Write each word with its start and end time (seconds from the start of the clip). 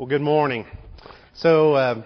Well, 0.00 0.08
good 0.08 0.22
morning. 0.22 0.64
So, 1.34 1.74
uh, 1.74 2.02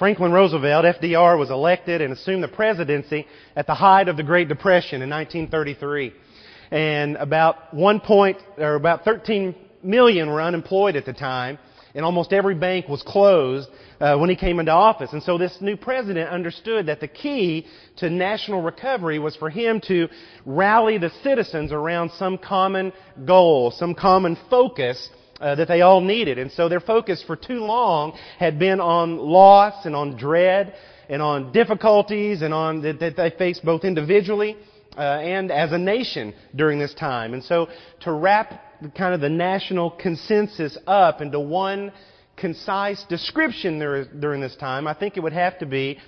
Franklin 0.00 0.32
Roosevelt, 0.32 0.84
FDR, 0.84 1.38
was 1.38 1.48
elected 1.48 2.00
and 2.00 2.12
assumed 2.12 2.42
the 2.42 2.48
presidency 2.48 3.24
at 3.54 3.68
the 3.68 3.74
height 3.74 4.08
of 4.08 4.16
the 4.16 4.24
Great 4.24 4.48
Depression 4.48 5.00
in 5.00 5.08
1933. 5.08 6.12
And 6.72 7.14
about 7.14 7.72
one 7.72 8.00
point, 8.00 8.38
or 8.58 8.74
about 8.74 9.04
13 9.04 9.54
million 9.84 10.28
were 10.28 10.42
unemployed 10.42 10.96
at 10.96 11.04
the 11.04 11.12
time, 11.12 11.56
and 11.94 12.04
almost 12.04 12.32
every 12.32 12.56
bank 12.56 12.88
was 12.88 13.00
closed 13.02 13.68
uh, 14.00 14.16
when 14.16 14.28
he 14.28 14.34
came 14.34 14.58
into 14.58 14.72
office. 14.72 15.12
And 15.12 15.22
so 15.22 15.38
this 15.38 15.56
new 15.60 15.76
president 15.76 16.28
understood 16.28 16.86
that 16.86 16.98
the 16.98 17.06
key 17.06 17.68
to 17.98 18.10
national 18.10 18.60
recovery 18.60 19.20
was 19.20 19.36
for 19.36 19.50
him 19.50 19.80
to 19.86 20.08
rally 20.46 20.98
the 20.98 21.10
citizens 21.22 21.70
around 21.70 22.10
some 22.18 22.38
common 22.38 22.92
goal, 23.24 23.70
some 23.70 23.94
common 23.94 24.36
focus 24.50 25.10
uh, 25.40 25.54
that 25.54 25.68
they 25.68 25.82
all 25.82 26.00
needed. 26.00 26.38
And 26.38 26.50
so 26.52 26.68
their 26.68 26.80
focus 26.80 27.22
for 27.26 27.36
too 27.36 27.60
long 27.60 28.16
had 28.38 28.58
been 28.58 28.80
on 28.80 29.18
loss 29.18 29.84
and 29.84 29.94
on 29.94 30.16
dread 30.16 30.74
and 31.08 31.22
on 31.22 31.52
difficulties 31.52 32.42
and 32.42 32.52
on 32.52 32.82
that, 32.82 33.00
that 33.00 33.16
they 33.16 33.30
faced 33.36 33.64
both 33.64 33.84
individually 33.84 34.56
uh, 34.96 35.00
and 35.00 35.50
as 35.50 35.72
a 35.72 35.78
nation 35.78 36.34
during 36.54 36.78
this 36.78 36.94
time. 36.94 37.34
And 37.34 37.44
so 37.44 37.68
to 38.00 38.12
wrap 38.12 38.62
kind 38.96 39.14
of 39.14 39.20
the 39.20 39.28
national 39.28 39.90
consensus 39.90 40.76
up 40.86 41.20
into 41.20 41.40
one 41.40 41.92
concise 42.36 43.04
description 43.08 43.78
during 44.20 44.40
this 44.40 44.56
time, 44.56 44.86
I 44.86 44.94
think 44.94 45.16
it 45.16 45.20
would 45.20 45.32
have 45.32 45.58
to 45.58 45.66
be 45.66 45.98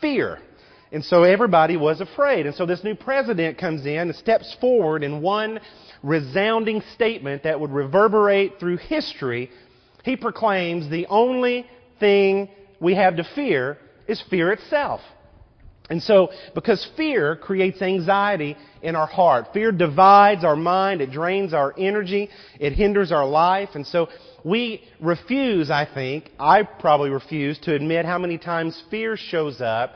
fear. 0.00 0.38
And 0.90 1.04
so 1.04 1.22
everybody 1.22 1.76
was 1.76 2.00
afraid. 2.00 2.46
And 2.46 2.54
so 2.54 2.64
this 2.64 2.82
new 2.82 2.94
president 2.94 3.58
comes 3.58 3.84
in 3.84 3.98
and 3.98 4.14
steps 4.14 4.56
forward 4.60 5.04
in 5.04 5.20
one 5.20 5.60
resounding 6.02 6.82
statement 6.94 7.42
that 7.42 7.60
would 7.60 7.70
reverberate 7.70 8.58
through 8.58 8.78
history. 8.78 9.50
He 10.04 10.16
proclaims 10.16 10.88
the 10.88 11.06
only 11.06 11.66
thing 12.00 12.48
we 12.80 12.94
have 12.94 13.16
to 13.16 13.24
fear 13.34 13.78
is 14.06 14.22
fear 14.30 14.52
itself. 14.52 15.00
And 15.90 16.02
so, 16.02 16.30
because 16.54 16.86
fear 16.98 17.34
creates 17.34 17.80
anxiety 17.80 18.56
in 18.82 18.94
our 18.94 19.06
heart. 19.06 19.48
Fear 19.54 19.72
divides 19.72 20.44
our 20.44 20.56
mind, 20.56 21.00
it 21.00 21.10
drains 21.10 21.54
our 21.54 21.74
energy, 21.78 22.28
it 22.60 22.74
hinders 22.74 23.10
our 23.10 23.26
life, 23.26 23.70
and 23.74 23.86
so 23.86 24.08
we 24.44 24.82
refuse, 25.00 25.70
I 25.70 25.86
think, 25.92 26.30
I 26.38 26.62
probably 26.62 27.08
refuse 27.08 27.58
to 27.60 27.74
admit 27.74 28.04
how 28.04 28.18
many 28.18 28.36
times 28.36 28.80
fear 28.90 29.16
shows 29.16 29.62
up 29.62 29.94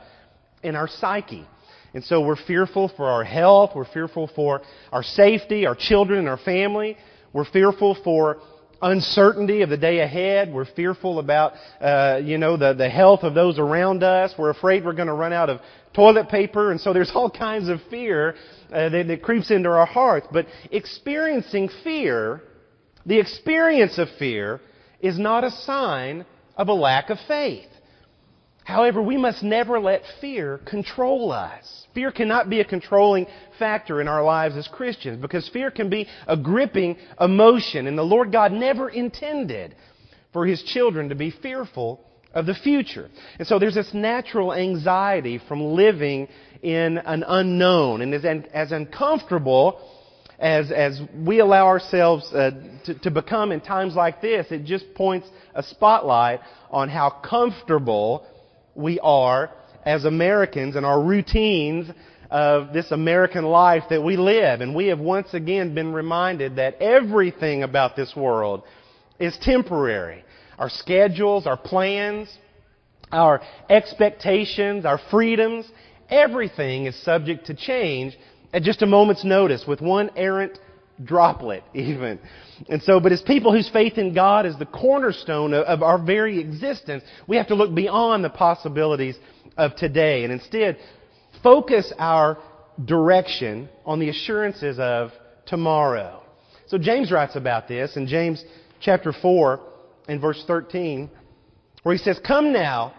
in 0.63 0.75
our 0.75 0.87
psyche. 0.87 1.47
And 1.93 2.03
so 2.03 2.21
we're 2.21 2.43
fearful 2.47 2.91
for 2.97 3.05
our 3.05 3.23
health, 3.23 3.71
we're 3.75 3.91
fearful 3.91 4.29
for 4.35 4.61
our 4.91 5.03
safety, 5.03 5.65
our 5.65 5.75
children 5.75 6.19
and 6.19 6.27
our 6.27 6.37
family, 6.37 6.97
we're 7.33 7.45
fearful 7.45 7.97
for 8.03 8.39
uncertainty 8.83 9.61
of 9.61 9.69
the 9.69 9.77
day 9.77 9.99
ahead. 10.01 10.53
We're 10.53 10.65
fearful 10.65 11.19
about, 11.19 11.53
uh, 11.79 12.19
you 12.21 12.37
know, 12.37 12.57
the, 12.57 12.73
the 12.73 12.89
health 12.89 13.23
of 13.23 13.33
those 13.33 13.57
around 13.57 14.03
us. 14.03 14.33
We're 14.37 14.49
afraid 14.49 14.83
we're 14.85 14.93
going 14.93 15.07
to 15.07 15.13
run 15.13 15.33
out 15.33 15.49
of 15.49 15.61
toilet 15.93 16.29
paper. 16.29 16.71
And 16.71 16.79
so 16.79 16.93
there's 16.93 17.11
all 17.15 17.29
kinds 17.29 17.69
of 17.69 17.79
fear 17.89 18.35
uh, 18.71 18.89
that, 18.89 19.07
that 19.07 19.23
creeps 19.23 19.51
into 19.51 19.69
our 19.69 19.85
hearts. 19.85 20.27
But 20.31 20.47
experiencing 20.71 21.69
fear, 21.83 22.43
the 23.05 23.19
experience 23.19 23.97
of 23.97 24.09
fear, 24.19 24.59
is 24.99 25.17
not 25.17 25.43
a 25.43 25.51
sign 25.51 26.25
of 26.57 26.67
a 26.67 26.73
lack 26.73 27.09
of 27.09 27.17
faith. 27.27 27.67
However, 28.63 29.01
we 29.01 29.17
must 29.17 29.43
never 29.43 29.79
let 29.79 30.03
fear 30.21 30.59
control 30.65 31.31
us. 31.31 31.85
Fear 31.93 32.11
cannot 32.11 32.49
be 32.49 32.59
a 32.59 32.65
controlling 32.65 33.27
factor 33.59 34.01
in 34.01 34.07
our 34.07 34.23
lives 34.23 34.55
as 34.55 34.67
Christians 34.67 35.21
because 35.21 35.47
fear 35.49 35.69
can 35.69 35.89
be 35.89 36.07
a 36.27 36.37
gripping 36.37 36.97
emotion 37.19 37.87
and 37.87 37.97
the 37.97 38.03
Lord 38.03 38.31
God 38.31 38.51
never 38.51 38.89
intended 38.89 39.75
for 40.31 40.45
His 40.45 40.63
children 40.63 41.09
to 41.09 41.15
be 41.15 41.29
fearful 41.29 41.99
of 42.33 42.45
the 42.45 42.55
future. 42.55 43.09
And 43.37 43.47
so 43.47 43.59
there's 43.59 43.75
this 43.75 43.93
natural 43.93 44.53
anxiety 44.53 45.39
from 45.47 45.61
living 45.61 46.27
in 46.63 46.97
an 46.97 47.23
unknown 47.27 48.01
and 48.01 48.13
as, 48.13 48.25
as 48.53 48.71
uncomfortable 48.71 49.79
as, 50.39 50.71
as 50.71 50.99
we 51.15 51.39
allow 51.39 51.67
ourselves 51.67 52.25
uh, 52.33 52.51
to, 52.85 52.99
to 52.99 53.11
become 53.11 53.51
in 53.51 53.61
times 53.61 53.95
like 53.95 54.21
this, 54.21 54.47
it 54.49 54.65
just 54.65 54.93
points 54.95 55.27
a 55.53 55.61
spotlight 55.63 56.39
on 56.71 56.89
how 56.89 57.09
comfortable 57.09 58.25
we 58.75 58.99
are 58.99 59.51
as 59.85 60.05
Americans 60.05 60.75
and 60.75 60.85
our 60.85 61.01
routines 61.01 61.89
of 62.31 62.73
this 62.73 62.91
American 62.91 63.45
life 63.45 63.83
that 63.89 64.01
we 64.01 64.17
live. 64.17 64.61
And 64.61 64.73
we 64.73 64.87
have 64.87 64.99
once 64.99 65.33
again 65.33 65.75
been 65.75 65.93
reminded 65.93 66.55
that 66.55 66.81
everything 66.81 67.63
about 67.63 67.95
this 67.95 68.15
world 68.15 68.63
is 69.19 69.37
temporary. 69.41 70.23
Our 70.57 70.69
schedules, 70.69 71.45
our 71.45 71.57
plans, 71.57 72.35
our 73.11 73.41
expectations, 73.69 74.85
our 74.85 74.99
freedoms, 75.11 75.69
everything 76.09 76.85
is 76.85 77.01
subject 77.03 77.45
to 77.47 77.53
change 77.53 78.17
at 78.51 78.63
just 78.63 78.81
a 78.81 78.87
moment's 78.87 79.23
notice 79.23 79.65
with 79.67 79.81
one 79.81 80.09
errant 80.15 80.57
droplet 81.03 81.63
even. 81.73 82.19
And 82.69 82.81
so, 82.83 82.99
but 82.99 83.11
as 83.11 83.21
people 83.21 83.51
whose 83.51 83.69
faith 83.69 83.97
in 83.97 84.13
God 84.13 84.45
is 84.45 84.57
the 84.57 84.65
cornerstone 84.65 85.53
of, 85.53 85.65
of 85.65 85.83
our 85.83 86.03
very 86.03 86.39
existence, 86.39 87.03
we 87.27 87.37
have 87.37 87.47
to 87.47 87.55
look 87.55 87.73
beyond 87.73 88.23
the 88.23 88.29
possibilities 88.29 89.17
of 89.57 89.75
today 89.75 90.23
and 90.23 90.33
instead 90.33 90.77
focus 91.41 91.91
our 91.97 92.37
direction 92.85 93.69
on 93.85 93.99
the 93.99 94.09
assurances 94.09 94.77
of 94.79 95.11
tomorrow. 95.45 96.23
So 96.67 96.77
James 96.77 97.11
writes 97.11 97.35
about 97.35 97.67
this 97.67 97.97
in 97.97 98.07
James 98.07 98.43
chapter 98.79 99.13
4 99.13 99.59
and 100.07 100.19
verse 100.21 100.43
13 100.47 101.09
where 101.83 101.93
he 101.93 101.99
says, 101.99 102.19
Come 102.25 102.53
now, 102.53 102.93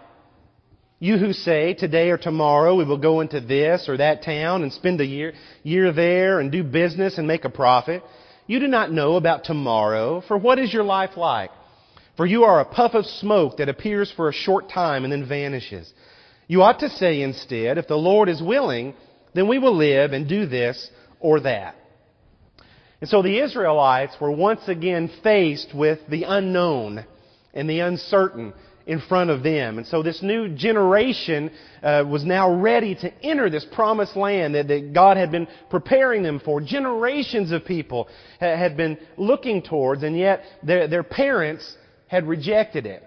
you 0.99 1.17
who 1.17 1.33
say, 1.33 1.73
today 1.73 2.09
or 2.09 2.17
tomorrow 2.17 2.75
we 2.75 2.85
will 2.85 2.97
go 2.97 3.19
into 3.19 3.41
this 3.41 3.89
or 3.89 3.97
that 3.97 4.23
town 4.23 4.63
and 4.63 4.71
spend 4.71 5.01
a 5.01 5.05
year, 5.05 5.33
year 5.63 5.91
there 5.91 6.39
and 6.39 6.51
do 6.51 6.63
business 6.63 7.17
and 7.17 7.27
make 7.27 7.43
a 7.43 7.49
profit. 7.49 8.01
You 8.47 8.59
do 8.59 8.67
not 8.67 8.91
know 8.91 9.15
about 9.15 9.43
tomorrow, 9.43 10.21
for 10.27 10.37
what 10.37 10.59
is 10.59 10.73
your 10.73 10.83
life 10.83 11.17
like? 11.17 11.51
For 12.15 12.25
you 12.25 12.45
are 12.45 12.61
a 12.61 12.65
puff 12.65 12.93
of 12.93 13.05
smoke 13.05 13.57
that 13.57 13.67
appears 13.67 14.11
for 14.15 14.29
a 14.29 14.33
short 14.33 14.69
time 14.69 15.03
and 15.03 15.11
then 15.11 15.27
vanishes. 15.27 15.91
You 16.47 16.61
ought 16.61 16.79
to 16.79 16.89
say 16.89 17.21
instead, 17.21 17.77
if 17.77 17.87
the 17.87 17.95
Lord 17.95 18.29
is 18.29 18.41
willing, 18.41 18.93
then 19.33 19.49
we 19.49 19.59
will 19.59 19.75
live 19.75 20.13
and 20.13 20.29
do 20.29 20.45
this 20.45 20.89
or 21.19 21.41
that. 21.41 21.75
And 23.01 23.09
so 23.09 23.21
the 23.21 23.39
Israelites 23.39 24.15
were 24.21 24.31
once 24.31 24.61
again 24.67 25.11
faced 25.23 25.75
with 25.75 25.99
the 26.09 26.23
unknown 26.23 27.05
and 27.53 27.69
the 27.69 27.81
uncertain 27.81 28.53
in 28.85 29.01
front 29.01 29.29
of 29.29 29.41
them. 29.41 29.77
And 29.77 29.87
so 29.87 30.03
this 30.03 30.21
new 30.21 30.49
generation 30.49 31.51
uh, 31.81 32.03
was 32.07 32.23
now 32.23 32.53
ready 32.53 32.95
to 32.95 33.11
enter 33.23 33.49
this 33.49 33.65
promised 33.73 34.15
land 34.15 34.55
that, 34.55 34.67
that, 34.67 34.93
God 34.93 35.17
had 35.17 35.31
been 35.31 35.47
preparing 35.69 36.21
them 36.21 36.39
for. 36.39 36.61
Generations 36.61 37.51
of 37.51 37.65
people 37.65 38.07
ha- 38.39 38.55
had 38.55 38.77
been 38.77 38.97
looking 39.17 39.61
towards, 39.63 40.03
and 40.03 40.17
yet 40.17 40.43
their, 40.61 40.87
their 40.87 41.03
parents 41.03 41.75
had 42.07 42.27
rejected 42.27 42.85
it. 42.85 43.03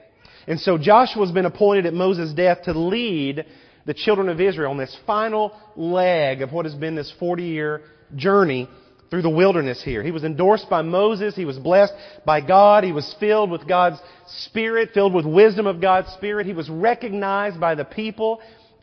And 0.49 0.59
so 0.59 0.78
Joshua's 0.78 1.31
been 1.31 1.47
appointed 1.47 1.87
at 1.87 1.95
Moses' 1.95 2.33
death 2.33 2.62
to 2.65 2.72
lead 2.72 3.45
the 3.87 3.95
children 3.95 4.28
of 4.28 4.41
Israel 4.41 4.71
on 4.71 4.78
this 4.78 4.97
final 5.06 5.53
leg 5.77 6.43
of 6.43 6.53
what 6.53 6.65
has 6.65 6.75
been 6.75 6.95
this 6.95 7.12
40 7.19 7.45
year 7.45 7.83
journey 8.16 8.69
through 9.10 9.22
the 9.22 9.30
wilderness 9.30 9.82
here. 9.82 10.02
He 10.02 10.10
was 10.10 10.24
endorsed 10.24 10.69
by 10.69 10.82
Moses. 10.82 11.34
He 11.34 11.44
was 11.44 11.58
blessed 11.58 11.94
by 12.24 12.41
God. 12.41 12.84
He 12.84 12.92
was 12.92 13.14
filled 13.19 13.50
with 13.50 13.66
God's 13.66 13.98
Spirit, 14.26 14.91
filled 14.92 15.14
with 15.14 15.24
wisdom 15.24 15.66
of 15.66 15.80
God's 15.80 16.08
Spirit. 16.12 16.46
He 16.46 16.52
was 16.52 16.69
recognized 16.69 17.58
by 17.58 17.74
the 17.74 17.84
people 17.84 18.41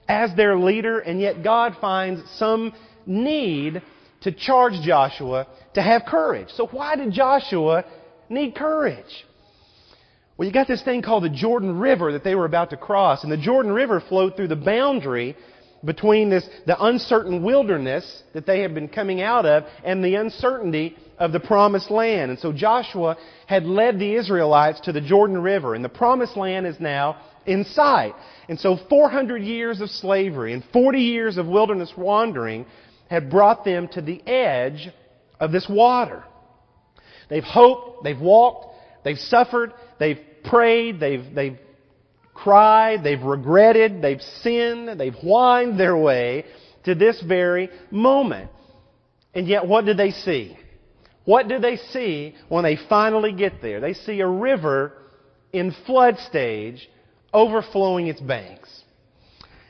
as 0.07 0.35
their 0.35 0.57
leader, 0.57 0.99
and 0.99 1.19
yet 1.19 1.43
God 1.43 1.75
finds 1.79 2.21
some 2.37 2.73
need 3.05 3.81
to 4.21 4.31
charge 4.31 4.73
Joshua 4.81 5.47
to 5.75 5.81
have 5.81 6.03
courage. 6.07 6.49
So 6.55 6.67
why 6.67 6.95
did 6.95 7.11
Joshua 7.11 7.85
need 8.29 8.55
courage? 8.55 9.25
Well, 10.37 10.47
you 10.47 10.53
got 10.53 10.67
this 10.67 10.83
thing 10.83 11.01
called 11.01 11.23
the 11.23 11.29
Jordan 11.29 11.79
River 11.79 12.11
that 12.13 12.23
they 12.23 12.35
were 12.35 12.45
about 12.45 12.71
to 12.71 12.77
cross, 12.77 13.23
and 13.23 13.31
the 13.31 13.37
Jordan 13.37 13.71
River 13.71 14.01
flowed 14.01 14.35
through 14.35 14.49
the 14.49 14.55
boundary 14.55 15.35
between 15.85 16.29
this, 16.29 16.47
the 16.65 16.83
uncertain 16.83 17.43
wilderness 17.43 18.23
that 18.33 18.45
they 18.45 18.61
had 18.61 18.73
been 18.73 18.87
coming 18.87 19.21
out 19.21 19.45
of 19.45 19.63
and 19.83 20.03
the 20.03 20.15
uncertainty 20.15 20.97
of 21.17 21.31
the 21.31 21.39
promised 21.39 21.91
land. 21.91 22.31
And 22.31 22.39
so 22.39 22.51
Joshua 22.51 23.17
had 23.47 23.63
led 23.63 23.99
the 23.99 24.15
Israelites 24.15 24.81
to 24.81 24.91
the 24.91 25.01
Jordan 25.01 25.37
River 25.41 25.75
and 25.75 25.85
the 25.85 25.89
promised 25.89 26.35
land 26.35 26.65
is 26.65 26.79
now 26.79 27.17
in 27.45 27.63
sight. 27.65 28.13
And 28.49 28.59
so 28.59 28.77
400 28.89 29.41
years 29.41 29.81
of 29.81 29.89
slavery 29.89 30.53
and 30.53 30.63
40 30.73 30.99
years 30.99 31.37
of 31.37 31.45
wilderness 31.45 31.93
wandering 31.95 32.65
had 33.09 33.29
brought 33.29 33.63
them 33.63 33.87
to 33.89 34.01
the 34.01 34.27
edge 34.27 34.89
of 35.39 35.51
this 35.51 35.67
water. 35.69 36.23
They've 37.29 37.43
hoped, 37.43 38.03
they've 38.03 38.19
walked, 38.19 38.75
they've 39.03 39.17
suffered, 39.17 39.73
they've 39.99 40.19
prayed, 40.43 40.99
they've, 40.99 41.23
they've 41.33 41.59
cried, 42.35 43.03
they've 43.03 43.21
regretted, 43.21 44.01
they've 44.01 44.21
sinned, 44.21 44.99
they've 44.99 45.15
whined 45.15 45.79
their 45.79 45.97
way 45.97 46.45
to 46.83 46.93
this 46.93 47.19
very 47.27 47.69
moment. 47.89 48.51
And 49.33 49.47
yet 49.47 49.67
what 49.67 49.85
do 49.85 49.95
they 49.95 50.11
see? 50.11 50.55
What 51.23 51.47
do 51.47 51.57
they 51.57 51.77
see 51.77 52.35
when 52.49 52.63
they 52.63 52.77
finally 52.87 53.31
get 53.33 53.61
there? 53.61 53.79
They 53.81 53.93
see 53.93 54.19
a 54.19 54.27
river 54.27 54.93
in 55.51 55.73
flood 55.87 56.19
stage, 56.19 56.87
overflowing 57.33 58.07
its 58.07 58.21
banks. 58.21 58.69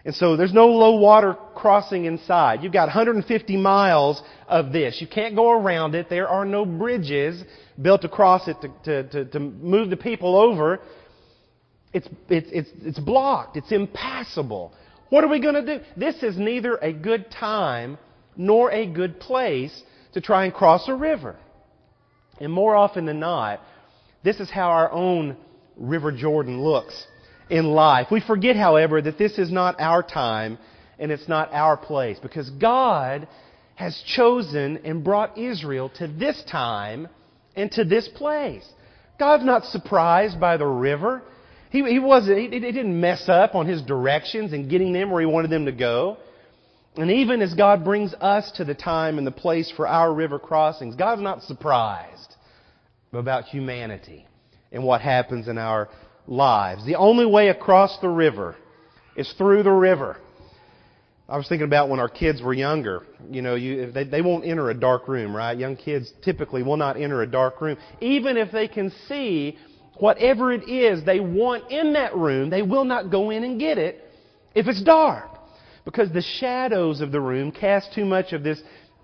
And 0.03 0.13
so 0.13 0.35
there's 0.35 0.53
no 0.53 0.67
low 0.67 0.97
water 0.97 1.35
crossing 1.55 2.05
inside. 2.05 2.61
You've 2.61 2.73
got 2.73 2.87
150 2.87 3.57
miles 3.57 4.21
of 4.47 4.71
this. 4.71 4.97
You 4.99 5.07
can't 5.07 5.35
go 5.35 5.51
around 5.51 5.95
it. 5.95 6.09
There 6.09 6.27
are 6.27 6.45
no 6.45 6.65
bridges 6.65 7.43
built 7.81 8.03
across 8.03 8.47
it 8.47 8.57
to, 8.61 8.69
to, 8.83 9.09
to, 9.09 9.25
to 9.31 9.39
move 9.39 9.89
the 9.89 9.97
people 9.97 10.35
over. 10.35 10.79
It's, 11.95 12.09
it's, 12.27 12.49
it's, 12.51 12.69
it's 12.83 12.99
blocked. 12.99 13.55
It's 13.55 13.71
impassable. 13.71 14.73
What 15.07 15.23
are 15.23 15.29
we 15.29 15.39
going 15.39 15.55
to 15.65 15.77
do? 15.77 15.83
This 15.95 16.21
is 16.23 16.37
neither 16.37 16.75
a 16.75 16.91
good 16.91 17.31
time 17.31 17.97
nor 18.35 18.69
a 18.69 18.85
good 18.85 19.17
place 19.17 19.81
to 20.11 20.19
try 20.19 20.43
and 20.43 20.53
cross 20.53 20.89
a 20.89 20.93
river. 20.93 21.37
And 22.41 22.51
more 22.51 22.75
often 22.75 23.05
than 23.05 23.21
not, 23.21 23.61
this 24.23 24.41
is 24.41 24.51
how 24.51 24.71
our 24.71 24.91
own 24.91 25.37
River 25.77 26.11
Jordan 26.11 26.61
looks 26.61 27.07
in 27.49 27.63
life. 27.63 28.07
We 28.11 28.19
forget, 28.19 28.57
however, 28.57 29.01
that 29.01 29.17
this 29.17 29.37
is 29.37 29.49
not 29.49 29.79
our 29.79 30.03
time 30.03 30.57
and 30.99 31.13
it's 31.13 31.29
not 31.29 31.53
our 31.53 31.77
place 31.77 32.17
because 32.21 32.49
God 32.49 33.25
has 33.75 34.03
chosen 34.05 34.81
and 34.83 35.01
brought 35.01 35.37
Israel 35.37 35.89
to 35.97 36.07
this 36.09 36.43
time 36.51 37.07
and 37.55 37.71
to 37.71 37.85
this 37.85 38.09
place. 38.09 38.67
God's 39.17 39.45
not 39.45 39.63
surprised 39.63 40.41
by 40.41 40.57
the 40.57 40.65
river. 40.65 41.23
He, 41.75 41.83
he 41.83 41.99
wasn't, 41.99 42.37
he, 42.37 42.47
he 42.47 42.71
didn't 42.71 42.97
mess 42.97 43.27
up 43.27 43.53
on 43.53 43.67
his 43.67 43.81
directions 43.81 44.53
and 44.53 44.69
getting 44.69 44.93
them 44.93 45.11
where 45.11 45.19
he 45.19 45.27
wanted 45.27 45.51
them 45.51 45.65
to 45.65 45.73
go. 45.73 46.15
And 46.95 47.11
even 47.11 47.41
as 47.41 47.53
God 47.53 47.83
brings 47.83 48.13
us 48.13 48.49
to 48.55 48.63
the 48.63 48.73
time 48.73 49.17
and 49.17 49.27
the 49.27 49.31
place 49.31 49.69
for 49.75 49.85
our 49.85 50.13
river 50.13 50.39
crossings, 50.39 50.95
God's 50.95 51.21
not 51.21 51.43
surprised 51.43 52.33
about 53.11 53.43
humanity 53.43 54.25
and 54.71 54.85
what 54.85 55.01
happens 55.01 55.49
in 55.49 55.57
our 55.57 55.89
lives. 56.27 56.85
The 56.85 56.95
only 56.95 57.25
way 57.25 57.49
across 57.49 57.99
the 57.99 58.07
river 58.07 58.55
is 59.17 59.29
through 59.37 59.63
the 59.63 59.71
river. 59.71 60.15
I 61.27 61.35
was 61.35 61.49
thinking 61.49 61.67
about 61.67 61.89
when 61.89 61.99
our 61.99 62.07
kids 62.07 62.41
were 62.41 62.53
younger. 62.53 63.05
You 63.29 63.41
know, 63.41 63.55
you, 63.55 63.91
they, 63.91 64.05
they 64.05 64.21
won't 64.21 64.45
enter 64.45 64.69
a 64.69 64.73
dark 64.73 65.09
room, 65.09 65.35
right? 65.35 65.57
Young 65.57 65.75
kids 65.75 66.09
typically 66.23 66.63
will 66.63 66.77
not 66.77 66.95
enter 66.95 67.21
a 67.21 67.27
dark 67.27 67.59
room. 67.59 67.77
Even 67.99 68.37
if 68.37 68.53
they 68.53 68.69
can 68.69 68.93
see 69.09 69.57
whatever 69.97 70.51
it 70.51 70.69
is 70.69 71.03
they 71.05 71.19
want 71.19 71.71
in 71.71 71.93
that 71.93 72.15
room, 72.15 72.49
they 72.49 72.61
will 72.61 72.85
not 72.85 73.11
go 73.11 73.29
in 73.29 73.43
and 73.43 73.59
get 73.59 73.77
it 73.77 74.03
if 74.53 74.67
it's 74.67 74.81
dark. 74.83 75.29
Because 75.83 76.11
the 76.11 76.21
shadows 76.21 77.01
of 77.01 77.11
the 77.11 77.21
room 77.21 77.51
cast 77.51 77.93
too 77.93 78.05
much 78.05 78.33
of 78.33 78.43
this 78.43 78.61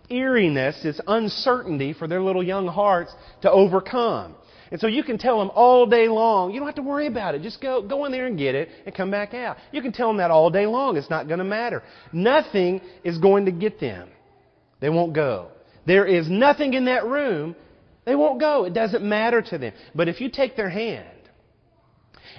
eeriness, 0.09 0.81
this 0.83 0.99
uncertainty 1.07 1.93
for 1.93 2.07
their 2.07 2.21
little 2.21 2.43
young 2.43 2.67
hearts 2.67 3.13
to 3.43 3.51
overcome. 3.51 4.35
And 4.71 4.79
so 4.79 4.87
you 4.87 5.03
can 5.03 5.17
tell 5.17 5.37
them 5.37 5.51
all 5.53 5.85
day 5.85 6.07
long, 6.07 6.51
you 6.51 6.59
don't 6.59 6.67
have 6.67 6.75
to 6.75 6.81
worry 6.81 7.07
about 7.07 7.35
it. 7.35 7.41
Just 7.41 7.61
go, 7.61 7.81
go 7.81 8.05
in 8.05 8.11
there 8.11 8.25
and 8.25 8.37
get 8.37 8.55
it 8.55 8.69
and 8.85 8.95
come 8.95 9.11
back 9.11 9.33
out. 9.33 9.57
You 9.71 9.81
can 9.81 9.91
tell 9.91 10.07
them 10.07 10.17
that 10.17 10.31
all 10.31 10.49
day 10.49 10.65
long. 10.65 10.95
It's 10.95 11.09
not 11.09 11.27
going 11.27 11.39
to 11.39 11.45
matter. 11.45 11.83
Nothing 12.13 12.79
is 13.03 13.17
going 13.17 13.45
to 13.45 13.51
get 13.51 13.79
them. 13.79 14.07
They 14.79 14.89
won't 14.89 15.13
go. 15.13 15.49
There 15.85 16.05
is 16.05 16.29
nothing 16.29 16.73
in 16.73 16.85
that 16.85 17.05
room. 17.05 17.55
They 18.05 18.15
won't 18.15 18.39
go. 18.39 18.65
It 18.65 18.73
doesn't 18.73 19.03
matter 19.03 19.41
to 19.41 19.57
them. 19.57 19.73
But 19.93 20.07
if 20.07 20.21
you 20.21 20.29
take 20.29 20.55
their 20.55 20.69
hand 20.69 21.07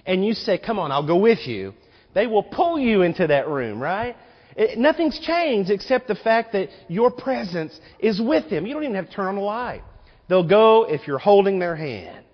and 0.07 0.25
you 0.25 0.35
say, 0.35 0.59
come 0.59 0.79
on, 0.79 0.91
I'll 0.91 1.07
go 1.07 1.19
with 1.19 1.47
you, 1.47 1.75
they 2.15 2.27
will 2.27 2.43
pull 2.43 2.79
you 2.79 3.03
into 3.03 3.27
that 3.29 3.49
room, 3.49 3.81
right? 3.81 4.17
It, 4.57 4.79
nothing's 4.79 5.19
changed 5.21 5.71
except 5.71 6.09
the 6.09 6.15
fact 6.15 6.53
that 6.53 6.69
your 6.89 7.11
presence 7.11 7.79
is 7.99 8.21
with 8.21 8.51
them. 8.51 8.67
You 8.67 8.75
don't 8.75 8.83
even 8.83 8.97
have 8.97 9.09
to 9.09 9.15
turn 9.15 9.27
on 9.27 9.37
the 9.37 9.41
light. 9.41 9.83
They'll 10.29 10.47
go 10.47 10.85
if 10.85 11.07
you're 11.07 11.19
holding 11.19 11.59
their 11.59 11.77
hand. 11.77 12.25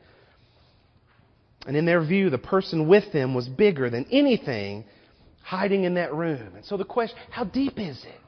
And 1.66 1.76
in 1.76 1.84
their 1.84 2.04
view, 2.04 2.30
the 2.30 2.38
person 2.38 2.88
with 2.88 3.12
them 3.12 3.34
was 3.34 3.46
bigger 3.48 3.90
than 3.90 4.06
anything 4.10 4.84
hiding 5.42 5.84
in 5.84 5.94
that 5.94 6.14
room. 6.14 6.54
And 6.56 6.64
so 6.64 6.76
the 6.76 6.84
question, 6.84 7.18
how 7.30 7.44
deep 7.44 7.78
is 7.78 8.02
it? 8.04 8.20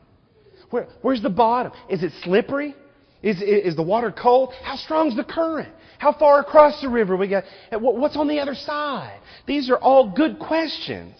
Where, 0.70 0.88
where's 1.02 1.22
the 1.22 1.30
bottom? 1.30 1.72
Is 1.88 2.02
it 2.02 2.12
slippery? 2.22 2.74
Is, 3.22 3.42
is 3.42 3.76
the 3.76 3.82
water 3.82 4.10
cold? 4.10 4.54
How 4.62 4.76
strong's 4.76 5.16
the 5.16 5.24
current? 5.24 5.68
How 5.98 6.12
far 6.12 6.40
across 6.40 6.80
the 6.80 6.88
river 6.88 7.16
we 7.16 7.28
got? 7.28 7.44
What's 7.72 8.16
on 8.16 8.28
the 8.28 8.40
other 8.40 8.54
side? 8.54 9.20
These 9.46 9.68
are 9.68 9.76
all 9.76 10.10
good 10.10 10.38
questions 10.38 11.14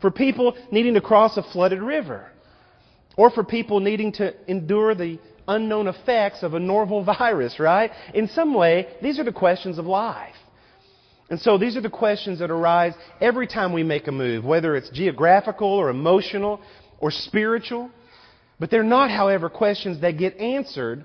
for 0.00 0.10
people 0.10 0.56
needing 0.72 0.94
to 0.94 1.00
cross 1.00 1.36
a 1.36 1.42
flooded 1.42 1.80
river, 1.80 2.28
or 3.16 3.30
for 3.30 3.44
people 3.44 3.80
needing 3.80 4.12
to 4.12 4.34
endure 4.50 4.94
the 4.94 5.18
unknown 5.46 5.88
effects 5.88 6.42
of 6.42 6.54
a 6.54 6.60
novel 6.60 7.04
virus, 7.18 7.58
right? 7.60 7.90
In 8.14 8.28
some 8.28 8.54
way, 8.54 8.88
these 9.02 9.18
are 9.18 9.24
the 9.24 9.32
questions 9.32 9.78
of 9.78 9.86
life. 9.86 10.34
And 11.30 11.38
so 11.38 11.58
these 11.58 11.76
are 11.76 11.80
the 11.80 11.90
questions 11.90 12.38
that 12.38 12.50
arise 12.50 12.94
every 13.20 13.46
time 13.46 13.72
we 13.72 13.82
make 13.82 14.06
a 14.06 14.12
move, 14.12 14.44
whether 14.44 14.74
it's 14.76 14.88
geographical 14.90 15.68
or 15.68 15.90
emotional 15.90 16.60
or 17.00 17.10
spiritual. 17.10 17.90
But 18.58 18.70
they're 18.70 18.82
not, 18.82 19.10
however, 19.10 19.48
questions 19.50 20.00
that 20.00 20.16
get 20.16 20.38
answered 20.38 21.04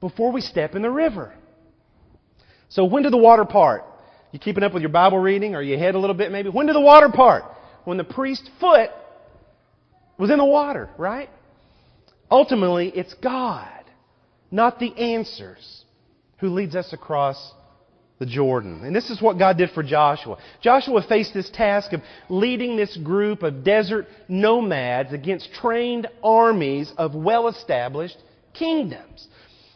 before 0.00 0.32
we 0.32 0.40
step 0.40 0.74
in 0.74 0.82
the 0.82 0.90
river. 0.90 1.34
So 2.68 2.84
when 2.84 3.02
did 3.02 3.12
the 3.12 3.18
water 3.18 3.44
part? 3.44 3.84
You 4.32 4.38
keeping 4.38 4.62
up 4.62 4.74
with 4.74 4.82
your 4.82 4.90
Bible 4.90 5.18
reading? 5.18 5.54
Are 5.54 5.62
you 5.62 5.74
ahead 5.74 5.94
a 5.94 5.98
little 5.98 6.14
bit 6.14 6.30
maybe? 6.30 6.50
When 6.50 6.66
did 6.66 6.76
the 6.76 6.80
water 6.80 7.08
part? 7.08 7.44
when 7.88 7.96
the 7.96 8.04
priest's 8.04 8.50
foot 8.60 8.90
was 10.18 10.30
in 10.30 10.36
the 10.36 10.44
water, 10.44 10.90
right? 10.98 11.30
Ultimately, 12.30 12.90
it's 12.94 13.14
God, 13.14 13.82
not 14.50 14.78
the 14.78 14.94
answers, 14.94 15.84
who 16.36 16.50
leads 16.50 16.76
us 16.76 16.92
across 16.92 17.54
the 18.18 18.26
Jordan. 18.26 18.84
And 18.84 18.94
this 18.94 19.08
is 19.08 19.22
what 19.22 19.38
God 19.38 19.56
did 19.56 19.70
for 19.70 19.82
Joshua. 19.82 20.36
Joshua 20.60 21.02
faced 21.08 21.32
this 21.32 21.48
task 21.48 21.94
of 21.94 22.02
leading 22.28 22.76
this 22.76 22.94
group 22.98 23.42
of 23.42 23.64
desert 23.64 24.06
nomads 24.28 25.14
against 25.14 25.54
trained 25.54 26.08
armies 26.22 26.92
of 26.98 27.14
well 27.14 27.48
established 27.48 28.18
kingdoms. 28.52 29.28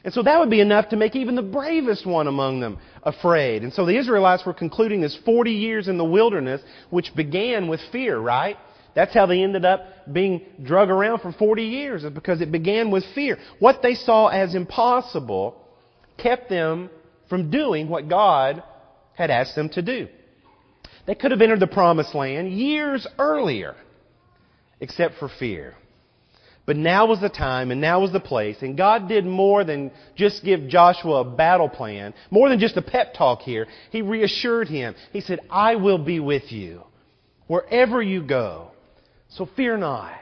And 0.05 0.13
so 0.13 0.23
that 0.23 0.41
would 0.41 0.51
be 0.51 0.61
enough 0.61 0.89
to 0.89 0.97
make 0.97 1.15
even 1.15 1.37
the 1.37 1.43
bravest 1.43 2.05
one 2.07 2.27
among 2.27 2.61
them 2.61 2.79
afraid. 3.05 3.63
And 3.63 3.73
so 3.73 3.87
the 3.87 3.97
Israelites 3.97 4.45
were 4.45 4.55
concluding 4.55 5.01
this 5.01 5.17
40 5.25 5.53
years 5.53 5.87
in 5.87 5.97
the 5.97 6.05
wilderness, 6.05 6.61
which 6.91 7.15
began 7.15 7.69
with 7.69 7.81
fear, 7.93 8.19
right? 8.19 8.57
That's 8.95 9.15
how 9.15 9.27
they 9.27 9.43
ended 9.43 9.65
up 9.65 10.13
being 10.13 10.43
drug 10.63 10.91
around 10.91 11.21
for 11.21 11.33
40 11.33 11.63
years, 11.63 12.05
is 12.05 12.11
because 12.11 12.41
it 12.41 12.51
began 12.51 12.91
with 12.91 13.05
fear. 13.15 13.39
What 13.59 13.81
they 13.81 13.95
saw 13.95 14.27
as 14.27 14.55
impossible 14.55 15.57
kept 16.19 16.49
them 16.51 16.91
from 17.29 17.51
doing 17.51 17.89
what 17.89 18.09
God 18.09 18.63
had 19.15 19.31
asked 19.31 19.55
them 19.55 19.69
to 19.71 19.83
do. 19.83 20.09
They 21.07 21.15
could 21.15 21.31
have 21.31 21.41
entered 21.41 21.61
the 21.61 21.67
promised 21.67 22.15
land 22.15 22.53
years 22.53 23.07
earlier, 23.19 23.77
except 24.81 25.15
for 25.19 25.29
fear. 25.39 25.75
But 26.65 26.77
now 26.77 27.07
was 27.07 27.21
the 27.21 27.29
time 27.29 27.71
and 27.71 27.81
now 27.81 28.01
was 28.01 28.13
the 28.13 28.21
place. 28.21 28.59
And 28.61 28.77
God 28.77 29.09
did 29.09 29.27
more 29.27 29.65
than 29.65 29.91
just 30.15 30.45
give 30.45 30.69
Joshua 30.69 31.21
a 31.21 31.25
battle 31.25 31.69
plan, 31.69 32.15
more 32.31 32.49
than 32.49 32.61
just 32.61 32.77
a 32.77 32.83
pep 32.83 33.15
talk 33.15 33.41
here. 33.41 33.67
He 33.91 34.03
reassured 34.03 34.69
him. 34.69 34.95
He 35.13 35.21
said, 35.21 35.41
I 35.51 35.75
will 35.75 35.99
be 35.99 36.21
with 36.21 36.53
you 36.53 36.83
wherever 37.49 38.01
you 38.01 38.23
go. 38.23 38.71
So 39.29 39.49
fear 39.57 39.77
not. 39.77 40.13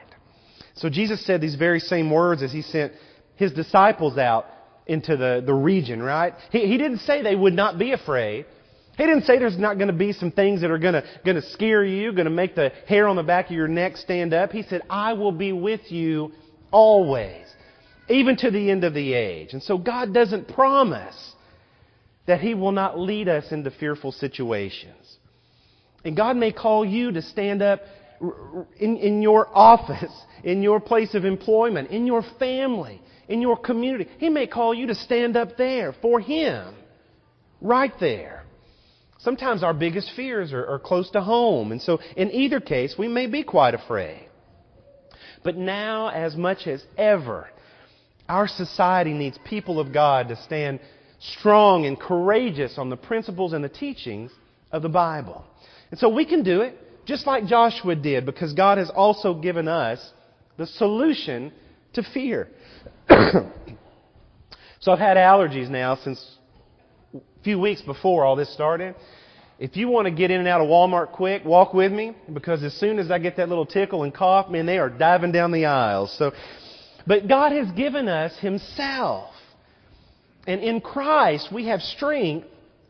So 0.75 0.89
Jesus 0.89 1.23
said 1.25 1.41
these 1.41 1.55
very 1.55 1.79
same 1.79 2.09
words 2.09 2.41
as 2.41 2.51
he 2.51 2.61
sent 2.63 2.93
his 3.35 3.51
disciples 3.51 4.17
out 4.17 4.45
into 4.87 5.15
the, 5.15 5.43
the 5.45 5.53
region, 5.53 6.01
right? 6.01 6.33
He, 6.51 6.65
he 6.67 6.77
didn't 6.77 6.99
say 6.99 7.21
they 7.21 7.35
would 7.35 7.53
not 7.53 7.77
be 7.77 7.91
afraid. 7.91 8.45
He 8.97 9.05
didn't 9.05 9.23
say 9.23 9.39
there's 9.39 9.57
not 9.57 9.77
going 9.77 9.87
to 9.87 9.93
be 9.93 10.13
some 10.13 10.31
things 10.31 10.61
that 10.61 10.69
are 10.69 10.77
going 10.77 10.95
to, 10.95 11.03
going 11.23 11.41
to 11.41 11.49
scare 11.51 11.83
you, 11.83 12.11
going 12.11 12.25
to 12.25 12.31
make 12.31 12.55
the 12.55 12.71
hair 12.87 13.07
on 13.07 13.15
the 13.15 13.23
back 13.23 13.45
of 13.45 13.51
your 13.53 13.67
neck 13.67 13.97
stand 13.97 14.33
up. 14.33 14.51
He 14.51 14.63
said, 14.63 14.81
I 14.89 15.13
will 15.13 15.31
be 15.31 15.53
with 15.53 15.91
you 15.91 16.33
always, 16.71 17.45
even 18.09 18.35
to 18.37 18.51
the 18.51 18.69
end 18.69 18.83
of 18.83 18.93
the 18.93 19.13
age. 19.13 19.53
And 19.53 19.63
so 19.63 19.77
God 19.77 20.13
doesn't 20.13 20.49
promise 20.49 21.33
that 22.27 22.41
He 22.41 22.53
will 22.53 22.73
not 22.73 22.99
lead 22.99 23.27
us 23.27 23.51
into 23.51 23.71
fearful 23.71 24.11
situations. 24.11 25.17
And 26.03 26.15
God 26.15 26.35
may 26.35 26.51
call 26.51 26.85
you 26.85 27.11
to 27.11 27.21
stand 27.21 27.61
up 27.61 27.81
in, 28.79 28.97
in 28.97 29.21
your 29.21 29.47
office, 29.51 30.13
in 30.43 30.61
your 30.61 30.79
place 30.79 31.15
of 31.15 31.25
employment, 31.25 31.89
in 31.89 32.05
your 32.05 32.23
family, 32.39 33.01
in 33.27 33.41
your 33.41 33.57
community. 33.57 34.07
He 34.17 34.29
may 34.29 34.47
call 34.47 34.73
you 34.73 34.87
to 34.87 34.95
stand 34.95 35.37
up 35.37 35.57
there 35.57 35.93
for 36.01 36.19
Him, 36.19 36.75
right 37.61 37.93
there. 37.99 38.40
Sometimes 39.23 39.63
our 39.63 39.73
biggest 39.73 40.11
fears 40.15 40.51
are, 40.51 40.65
are 40.65 40.79
close 40.79 41.09
to 41.11 41.21
home. 41.21 41.71
And 41.71 41.81
so, 41.81 41.99
in 42.17 42.31
either 42.31 42.59
case, 42.59 42.95
we 42.97 43.07
may 43.07 43.27
be 43.27 43.43
quite 43.43 43.75
afraid. 43.75 44.27
But 45.43 45.57
now, 45.57 46.09
as 46.09 46.35
much 46.35 46.65
as 46.67 46.83
ever, 46.97 47.47
our 48.27 48.47
society 48.47 49.13
needs 49.13 49.37
people 49.45 49.79
of 49.79 49.93
God 49.93 50.29
to 50.29 50.35
stand 50.43 50.79
strong 51.19 51.85
and 51.85 51.99
courageous 51.99 52.77
on 52.77 52.89
the 52.89 52.97
principles 52.97 53.53
and 53.53 53.63
the 53.63 53.69
teachings 53.69 54.31
of 54.71 54.81
the 54.81 54.89
Bible. 54.89 55.45
And 55.91 55.99
so 55.99 56.09
we 56.09 56.25
can 56.25 56.41
do 56.43 56.61
it 56.61 56.77
just 57.05 57.27
like 57.27 57.45
Joshua 57.45 57.95
did 57.95 58.25
because 58.25 58.53
God 58.53 58.77
has 58.79 58.89
also 58.89 59.35
given 59.35 59.67
us 59.67 59.99
the 60.57 60.65
solution 60.65 61.51
to 61.93 62.03
fear. 62.03 62.47
so 64.79 64.91
I've 64.91 64.99
had 64.99 65.17
allergies 65.17 65.69
now 65.69 65.95
since 65.95 66.37
few 67.43 67.59
weeks 67.59 67.81
before 67.81 68.25
all 68.25 68.35
this 68.35 68.53
started. 68.53 68.95
If 69.59 69.77
you 69.77 69.89
want 69.89 70.05
to 70.05 70.11
get 70.11 70.31
in 70.31 70.39
and 70.39 70.47
out 70.47 70.61
of 70.61 70.67
Walmart 70.67 71.11
quick, 71.11 71.45
walk 71.45 71.73
with 71.73 71.91
me 71.91 72.15
because 72.33 72.63
as 72.63 72.73
soon 72.73 72.97
as 72.97 73.11
I 73.11 73.19
get 73.19 73.37
that 73.37 73.49
little 73.49 73.65
tickle 73.65 74.03
and 74.03 74.13
cough, 74.13 74.49
man, 74.49 74.65
they 74.65 74.79
are 74.79 74.89
diving 74.89 75.31
down 75.31 75.51
the 75.51 75.65
aisles. 75.65 76.15
So, 76.17 76.31
but 77.05 77.27
God 77.27 77.51
has 77.51 77.71
given 77.71 78.07
us 78.07 78.35
Himself. 78.39 79.33
And 80.47 80.61
in 80.61 80.81
Christ, 80.81 81.49
we 81.53 81.67
have 81.67 81.81
strength 81.81 82.47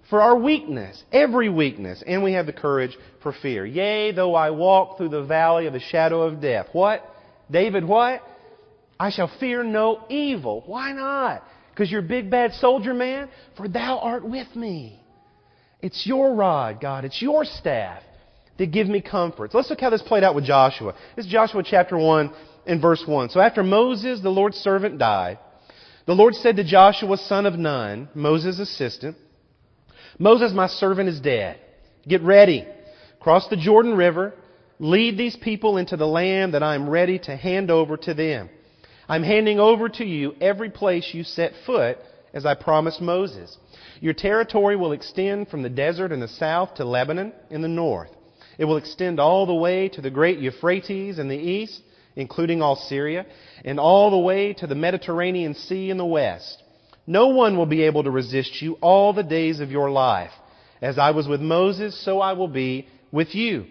for 0.09 0.21
our 0.21 0.37
weakness, 0.37 1.01
every 1.11 1.49
weakness, 1.49 2.03
and 2.05 2.23
we 2.23 2.33
have 2.33 2.45
the 2.45 2.53
courage 2.53 2.97
for 3.21 3.33
fear. 3.41 3.65
Yea, 3.65 4.11
though 4.11 4.35
I 4.35 4.51
walk 4.51 4.97
through 4.97 5.09
the 5.09 5.23
valley 5.23 5.67
of 5.67 5.73
the 5.73 5.79
shadow 5.79 6.21
of 6.21 6.41
death. 6.41 6.67
What? 6.71 7.03
David, 7.49 7.85
what? 7.85 8.21
I 8.99 9.09
shall 9.09 9.31
fear 9.39 9.63
no 9.63 10.05
evil. 10.09 10.63
Why 10.65 10.91
not? 10.93 11.43
Because 11.71 11.91
you're 11.91 12.01
big 12.01 12.29
bad 12.29 12.53
soldier 12.53 12.93
man? 12.93 13.29
For 13.57 13.67
thou 13.67 13.99
art 13.99 14.23
with 14.23 14.55
me. 14.55 15.01
It's 15.81 16.05
your 16.05 16.35
rod, 16.35 16.79
God. 16.79 17.05
It's 17.05 17.21
your 17.21 17.43
staff 17.43 18.03
that 18.57 18.71
give 18.71 18.87
me 18.87 19.01
comfort. 19.01 19.51
So 19.51 19.57
let's 19.57 19.69
look 19.69 19.79
how 19.79 19.89
this 19.89 20.01
played 20.01 20.23
out 20.23 20.35
with 20.35 20.45
Joshua. 20.45 20.93
This 21.15 21.25
is 21.25 21.31
Joshua 21.31 21.63
chapter 21.65 21.97
1 21.97 22.31
and 22.67 22.81
verse 22.81 23.03
1. 23.05 23.29
So 23.29 23.39
after 23.39 23.63
Moses, 23.63 24.21
the 24.21 24.29
Lord's 24.29 24.57
servant, 24.57 24.99
died, 24.99 25.39
the 26.05 26.13
Lord 26.13 26.35
said 26.35 26.57
to 26.57 26.63
Joshua, 26.63 27.17
son 27.17 27.45
of 27.45 27.55
Nun, 27.55 28.09
Moses' 28.13 28.59
assistant, 28.59 29.17
Moses, 30.19 30.51
my 30.53 30.67
servant, 30.67 31.09
is 31.09 31.19
dead. 31.19 31.59
Get 32.07 32.21
ready. 32.21 32.67
Cross 33.19 33.47
the 33.49 33.57
Jordan 33.57 33.95
River. 33.95 34.33
Lead 34.77 35.17
these 35.17 35.35
people 35.35 35.77
into 35.77 35.97
the 35.97 36.07
land 36.07 36.53
that 36.53 36.63
I 36.63 36.75
am 36.75 36.89
ready 36.89 37.17
to 37.19 37.35
hand 37.35 37.71
over 37.71 37.97
to 37.97 38.13
them. 38.13 38.49
I'm 39.11 39.23
handing 39.23 39.59
over 39.59 39.89
to 39.89 40.05
you 40.05 40.35
every 40.39 40.69
place 40.69 41.13
you 41.13 41.25
set 41.25 41.51
foot, 41.65 41.97
as 42.33 42.45
I 42.45 42.53
promised 42.53 43.01
Moses. 43.01 43.57
Your 43.99 44.13
territory 44.13 44.77
will 44.77 44.93
extend 44.93 45.49
from 45.49 45.63
the 45.63 45.69
desert 45.69 46.13
in 46.13 46.21
the 46.21 46.29
south 46.29 46.75
to 46.75 46.85
Lebanon 46.85 47.33
in 47.49 47.61
the 47.61 47.67
north. 47.67 48.09
It 48.57 48.63
will 48.63 48.77
extend 48.77 49.19
all 49.19 49.45
the 49.45 49.53
way 49.53 49.89
to 49.89 50.01
the 50.01 50.09
great 50.09 50.39
Euphrates 50.39 51.19
in 51.19 51.27
the 51.27 51.35
east, 51.35 51.81
including 52.15 52.61
all 52.61 52.77
Syria, 52.77 53.25
and 53.65 53.81
all 53.81 54.11
the 54.11 54.17
way 54.17 54.53
to 54.53 54.65
the 54.65 54.75
Mediterranean 54.75 55.55
Sea 55.55 55.89
in 55.89 55.97
the 55.97 56.05
west. 56.05 56.63
No 57.05 57.27
one 57.27 57.57
will 57.57 57.65
be 57.65 57.81
able 57.81 58.05
to 58.05 58.11
resist 58.11 58.61
you 58.61 58.75
all 58.75 59.11
the 59.11 59.23
days 59.23 59.59
of 59.59 59.71
your 59.71 59.91
life. 59.91 60.31
As 60.81 60.97
I 60.97 61.11
was 61.11 61.27
with 61.27 61.41
Moses, 61.41 62.01
so 62.05 62.21
I 62.21 62.31
will 62.31 62.47
be 62.47 62.87
with 63.11 63.35
you. 63.35 63.65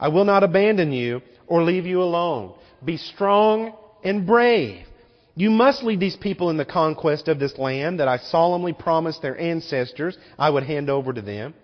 I 0.00 0.08
will 0.08 0.24
not 0.24 0.42
abandon 0.42 0.90
you 0.90 1.20
or 1.46 1.62
leave 1.62 1.84
you 1.84 2.00
alone. 2.00 2.54
Be 2.82 2.96
strong 2.96 3.74
and 4.06 4.26
brave. 4.26 4.86
You 5.34 5.50
must 5.50 5.82
lead 5.82 6.00
these 6.00 6.16
people 6.16 6.48
in 6.48 6.56
the 6.56 6.64
conquest 6.64 7.28
of 7.28 7.38
this 7.38 7.58
land 7.58 7.98
that 8.00 8.08
I 8.08 8.18
solemnly 8.18 8.72
promised 8.72 9.20
their 9.20 9.38
ancestors 9.38 10.16
I 10.38 10.48
would 10.48 10.62
hand 10.62 10.88
over 10.88 11.12
to 11.12 11.20
them. 11.20 11.54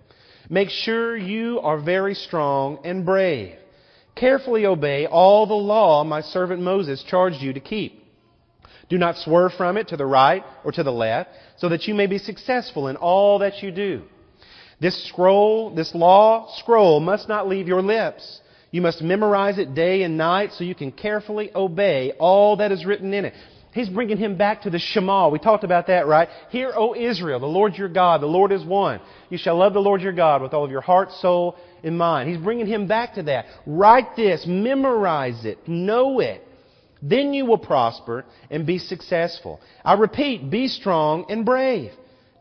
Make 0.51 0.69
sure 0.69 1.17
you 1.17 1.61
are 1.61 1.81
very 1.81 2.15
strong 2.15 2.81
and 2.85 3.07
brave. 3.07 3.55
Carefully 4.17 4.67
obey 4.67 5.07
all 5.07 5.47
the 5.47 5.55
law 5.55 6.05
my 6.05 6.21
servant 6.21 6.61
Moses 6.61 7.03
charged 7.05 7.41
you 7.41 7.53
to 7.53 7.61
keep. 7.61 8.05
Do 8.91 8.99
not 8.99 9.17
swerve 9.17 9.53
from 9.55 9.77
it 9.77 9.89
to 9.89 9.97
the 9.97 10.05
right 10.05 10.45
or 10.65 10.73
to 10.73 10.83
the 10.83 10.93
left, 10.93 11.31
so 11.57 11.69
that 11.71 11.87
you 11.87 11.95
may 11.95 12.07
be 12.07 12.19
successful 12.19 12.89
in 12.89 12.97
all 12.97 13.39
that 13.39 13.63
you 13.63 13.71
do. 13.71 14.03
This 14.81 15.09
scroll, 15.09 15.75
this 15.75 15.95
law 15.95 16.53
scroll 16.59 16.99
must 17.01 17.29
not 17.29 17.49
leave 17.49 17.69
your 17.69 17.81
lips. 17.81 18.41
You 18.73 18.81
must 18.81 19.03
memorize 19.03 19.59
it 19.59 19.75
day 19.75 20.03
and 20.03 20.17
night 20.17 20.51
so 20.53 20.65
you 20.65 20.75
can 20.75 20.91
carefully 20.91 21.53
obey 21.55 22.13
all 22.19 22.57
that 22.57 22.73
is 22.73 22.85
written 22.85 23.15
in 23.15 23.27
it. 23.27 23.35
He's 23.73 23.89
bringing 23.89 24.19
him 24.19 24.37
back 24.37 24.63
to 24.63 24.71
the 24.71 24.79
Shema. 24.79 25.29
We 25.29 25.39
talked 25.39 25.65
about 25.65 25.87
that, 25.87 26.07
right? 26.07 26.29
Hear, 26.51 26.73
O 26.75 26.95
Israel, 26.95 27.39
the 27.39 27.47
Lord 27.47 27.75
your 27.75 27.89
God, 27.89 28.21
the 28.21 28.27
Lord 28.27 28.51
is 28.51 28.65
one. 28.65 29.01
You 29.31 29.39
shall 29.39 29.57
love 29.57 29.73
the 29.73 29.81
Lord 29.81 30.03
your 30.03 30.13
God 30.13 30.43
with 30.43 30.53
all 30.53 30.65
of 30.65 30.71
your 30.71 30.81
heart, 30.81 31.11
soul, 31.21 31.57
and 31.85 31.97
mind. 31.97 32.29
He's 32.29 32.43
bringing 32.43 32.67
him 32.67 32.87
back 32.87 33.15
to 33.15 33.23
that. 33.25 33.47
Write 33.67 34.17
this, 34.17 34.45
memorize 34.47 35.45
it, 35.45 35.67
know 35.69 36.21
it. 36.21 36.47
Then 37.03 37.35
you 37.35 37.47
will 37.47 37.59
prosper 37.59 38.25
and 38.51 38.67
be 38.67 38.79
successful. 38.79 39.61
I 39.85 39.95
repeat, 39.95 40.51
be 40.51 40.69
strong 40.69 41.27
and 41.29 41.45
brave. 41.45 41.93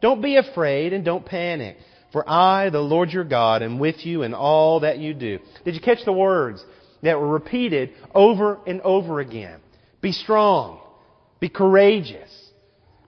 Don't 0.02 0.22
be 0.22 0.38
afraid 0.38 0.94
and 0.94 1.04
don't 1.04 1.26
panic. 1.26 1.78
For 2.12 2.28
I, 2.30 2.70
the 2.70 2.82
Lord 2.82 3.12
your 3.12 3.24
God, 3.24 3.64
am 3.64 3.80
with 3.80 4.06
you 4.06 4.24
in 4.24 4.34
all 4.34 4.82
that 4.82 5.00
you 5.00 5.14
do. 5.14 5.40
Did 5.64 5.76
you 5.76 5.82
catch 5.82 6.04
the 6.06 6.14
words 6.14 6.64
that 7.04 7.20
were 7.20 7.28
repeated 7.28 7.92
over 8.14 8.60
and 8.68 8.82
over 8.82 9.20
again? 9.20 9.60
Be 10.02 10.12
strong. 10.12 10.80
Be 11.40 11.50
courageous. 11.50 12.30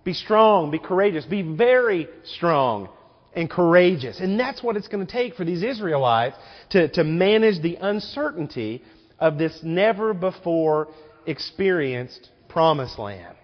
Be 0.04 0.14
strong. 0.14 0.72
Be 0.72 0.80
courageous. 0.80 1.26
Be 1.26 1.42
very 1.42 2.08
strong 2.36 2.90
and 3.36 3.50
courageous. 3.50 4.20
And 4.20 4.40
that's 4.40 4.64
what 4.64 4.78
it's 4.78 4.88
going 4.88 5.06
to 5.06 5.12
take 5.12 5.36
for 5.36 5.44
these 5.44 5.64
Israelites 5.64 6.38
to, 6.72 6.88
to 6.90 7.04
manage 7.04 7.62
the 7.62 7.76
uncertainty 7.76 8.84
of 9.20 9.38
this 9.38 9.60
never 9.64 10.14
before 10.14 10.88
experienced 11.26 12.30
promised 12.48 13.00
land. 13.00 13.36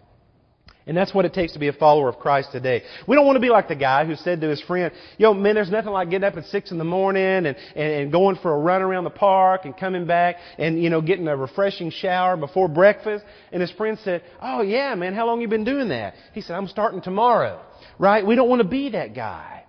And 0.90 0.98
that's 0.98 1.14
what 1.14 1.24
it 1.24 1.36
takes 1.36 1.54
to 1.54 1.60
be 1.60 1.68
a 1.68 1.74
follower 1.74 2.10
of 2.10 2.18
Christ 2.18 2.52
today. 2.52 2.82
We 3.08 3.16
don't 3.16 3.28
want 3.28 3.36
to 3.36 3.40
be 3.40 3.50
like 3.50 3.68
the 3.68 3.76
guy 3.76 4.06
who 4.06 4.16
said 4.16 4.42
to 4.42 4.50
his 4.50 4.60
friend, 4.64 4.92
yo, 5.20 5.36
man, 5.36 5.54
there's 5.54 5.70
nothing 5.70 5.92
like 5.92 6.10
getting 6.10 6.28
up 6.28 6.36
at 6.36 6.46
six 6.46 6.72
in 6.72 6.80
the 6.80 6.84
morning 6.84 7.22
and, 7.22 7.46
and, 7.46 7.56
and 7.76 8.12
going 8.12 8.38
for 8.38 8.56
a 8.56 8.58
run 8.58 8.82
around 8.82 9.04
the 9.04 9.12
park 9.12 9.66
and 9.66 9.78
coming 9.78 10.08
back 10.08 10.38
and, 10.58 10.82
you 10.82 10.90
know, 10.90 11.00
getting 11.00 11.28
a 11.28 11.38
refreshing 11.38 11.92
shower 11.92 12.36
before 12.36 12.68
breakfast. 12.68 13.24
And 13.52 13.62
his 13.62 13.70
friend 13.74 14.00
said, 14.04 14.24
oh 14.42 14.64
yeah, 14.64 14.96
man, 14.96 15.14
how 15.14 15.28
long 15.28 15.42
you 15.42 15.48
been 15.48 15.64
doing 15.64 15.90
that? 15.90 16.16
He 16.34 16.42
said, 16.42 16.56
I'm 16.56 16.68
starting 16.68 17.04
tomorrow. 17.04 17.62
Right? 18.00 18.26
We 18.26 18.34
don't 18.34 18.50
want 18.50 18.64
to 18.64 18.68
be 18.68 18.90
that 18.90 19.14
guy. 19.14 19.66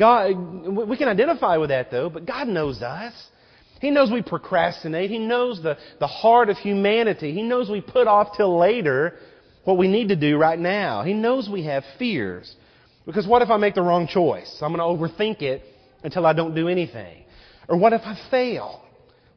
God, 0.00 0.34
we 0.34 0.96
can 0.96 1.06
identify 1.06 1.58
with 1.58 1.68
that 1.68 1.92
though, 1.92 2.10
but 2.10 2.26
God 2.26 2.48
knows 2.48 2.82
us. 2.82 3.12
He 3.80 3.92
knows 3.92 4.10
we 4.10 4.20
procrastinate. 4.20 5.10
He 5.10 5.20
knows 5.20 5.62
the, 5.62 5.76
the 6.00 6.08
heart 6.08 6.48
of 6.48 6.56
humanity. 6.56 7.32
He 7.32 7.44
knows 7.44 7.70
we 7.70 7.82
put 7.82 8.08
off 8.08 8.36
till 8.36 8.58
later 8.58 9.14
what 9.66 9.76
we 9.76 9.88
need 9.88 10.08
to 10.08 10.16
do 10.16 10.38
right 10.38 10.58
now. 10.58 11.02
He 11.02 11.12
knows 11.12 11.48
we 11.48 11.64
have 11.64 11.82
fears. 11.98 12.54
Because 13.04 13.26
what 13.26 13.42
if 13.42 13.50
I 13.50 13.56
make 13.56 13.74
the 13.74 13.82
wrong 13.82 14.06
choice? 14.06 14.58
I'm 14.62 14.72
going 14.74 14.78
to 14.78 15.04
overthink 15.04 15.42
it 15.42 15.62
until 16.04 16.24
I 16.24 16.32
don't 16.32 16.54
do 16.54 16.68
anything. 16.68 17.24
Or 17.68 17.76
what 17.76 17.92
if 17.92 18.02
I 18.04 18.16
fail? 18.30 18.80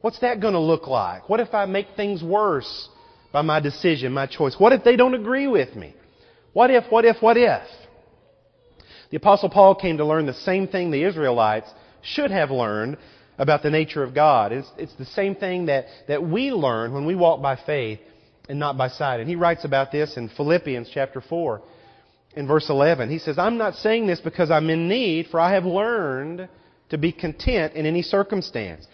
What's 0.02 0.20
that 0.20 0.40
going 0.40 0.54
to 0.54 0.60
look 0.60 0.86
like? 0.86 1.28
What 1.28 1.40
if 1.40 1.52
I 1.52 1.66
make 1.66 1.88
things 1.96 2.22
worse 2.22 2.88
by 3.32 3.42
my 3.42 3.58
decision, 3.58 4.12
my 4.12 4.26
choice? 4.26 4.54
What 4.56 4.72
if 4.72 4.84
they 4.84 4.94
don't 4.94 5.14
agree 5.14 5.48
with 5.48 5.74
me? 5.74 5.94
What 6.52 6.70
if, 6.70 6.84
what 6.90 7.04
if, 7.04 7.16
what 7.20 7.36
if? 7.36 7.62
The 9.10 9.16
Apostle 9.16 9.50
Paul 9.50 9.74
came 9.74 9.96
to 9.96 10.06
learn 10.06 10.26
the 10.26 10.34
same 10.34 10.68
thing 10.68 10.92
the 10.92 11.02
Israelites 11.02 11.68
should 12.02 12.30
have 12.30 12.52
learned 12.52 12.98
about 13.36 13.64
the 13.64 13.70
nature 13.70 14.04
of 14.04 14.14
God. 14.14 14.52
It's, 14.52 14.68
it's 14.78 14.94
the 14.94 15.06
same 15.06 15.34
thing 15.34 15.66
that, 15.66 15.86
that 16.06 16.22
we 16.22 16.52
learn 16.52 16.92
when 16.92 17.04
we 17.04 17.16
walk 17.16 17.42
by 17.42 17.56
faith 17.56 17.98
and 18.50 18.58
not 18.58 18.76
by 18.76 18.88
sight. 18.88 19.20
And 19.20 19.28
he 19.28 19.36
writes 19.36 19.64
about 19.64 19.92
this 19.92 20.16
in 20.16 20.28
Philippians 20.28 20.90
chapter 20.92 21.20
4 21.20 21.62
in 22.34 22.46
verse 22.48 22.68
11. 22.68 23.08
He 23.08 23.18
says, 23.18 23.38
I'm 23.38 23.56
not 23.56 23.76
saying 23.76 24.08
this 24.08 24.20
because 24.20 24.50
I'm 24.50 24.68
in 24.68 24.88
need, 24.88 25.28
for 25.30 25.38
I 25.38 25.54
have 25.54 25.64
learned 25.64 26.48
to 26.90 26.98
be 26.98 27.12
content 27.12 27.74
in 27.74 27.86
any 27.86 28.02
circumstance. 28.02 28.86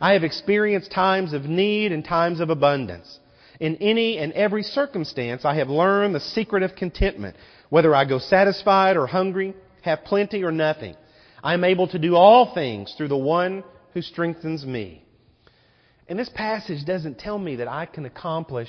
I 0.00 0.12
have 0.12 0.22
experienced 0.22 0.92
times 0.92 1.32
of 1.32 1.44
need 1.44 1.90
and 1.90 2.04
times 2.04 2.38
of 2.38 2.50
abundance. 2.50 3.18
In 3.58 3.76
any 3.76 4.16
and 4.16 4.32
every 4.32 4.62
circumstance, 4.62 5.44
I 5.44 5.56
have 5.56 5.68
learned 5.68 6.14
the 6.14 6.20
secret 6.20 6.62
of 6.62 6.76
contentment. 6.76 7.36
Whether 7.68 7.94
I 7.94 8.04
go 8.04 8.18
satisfied 8.18 8.96
or 8.96 9.06
hungry, 9.06 9.54
have 9.82 10.04
plenty 10.04 10.44
or 10.44 10.52
nothing, 10.52 10.94
I 11.42 11.54
am 11.54 11.64
able 11.64 11.88
to 11.88 11.98
do 11.98 12.14
all 12.14 12.54
things 12.54 12.94
through 12.96 13.08
the 13.08 13.16
one 13.16 13.64
who 13.92 14.02
strengthens 14.02 14.64
me. 14.64 15.04
And 16.08 16.18
this 16.18 16.28
passage 16.28 16.84
doesn't 16.84 17.18
tell 17.18 17.38
me 17.38 17.56
that 17.56 17.68
I 17.68 17.86
can 17.86 18.04
accomplish 18.04 18.68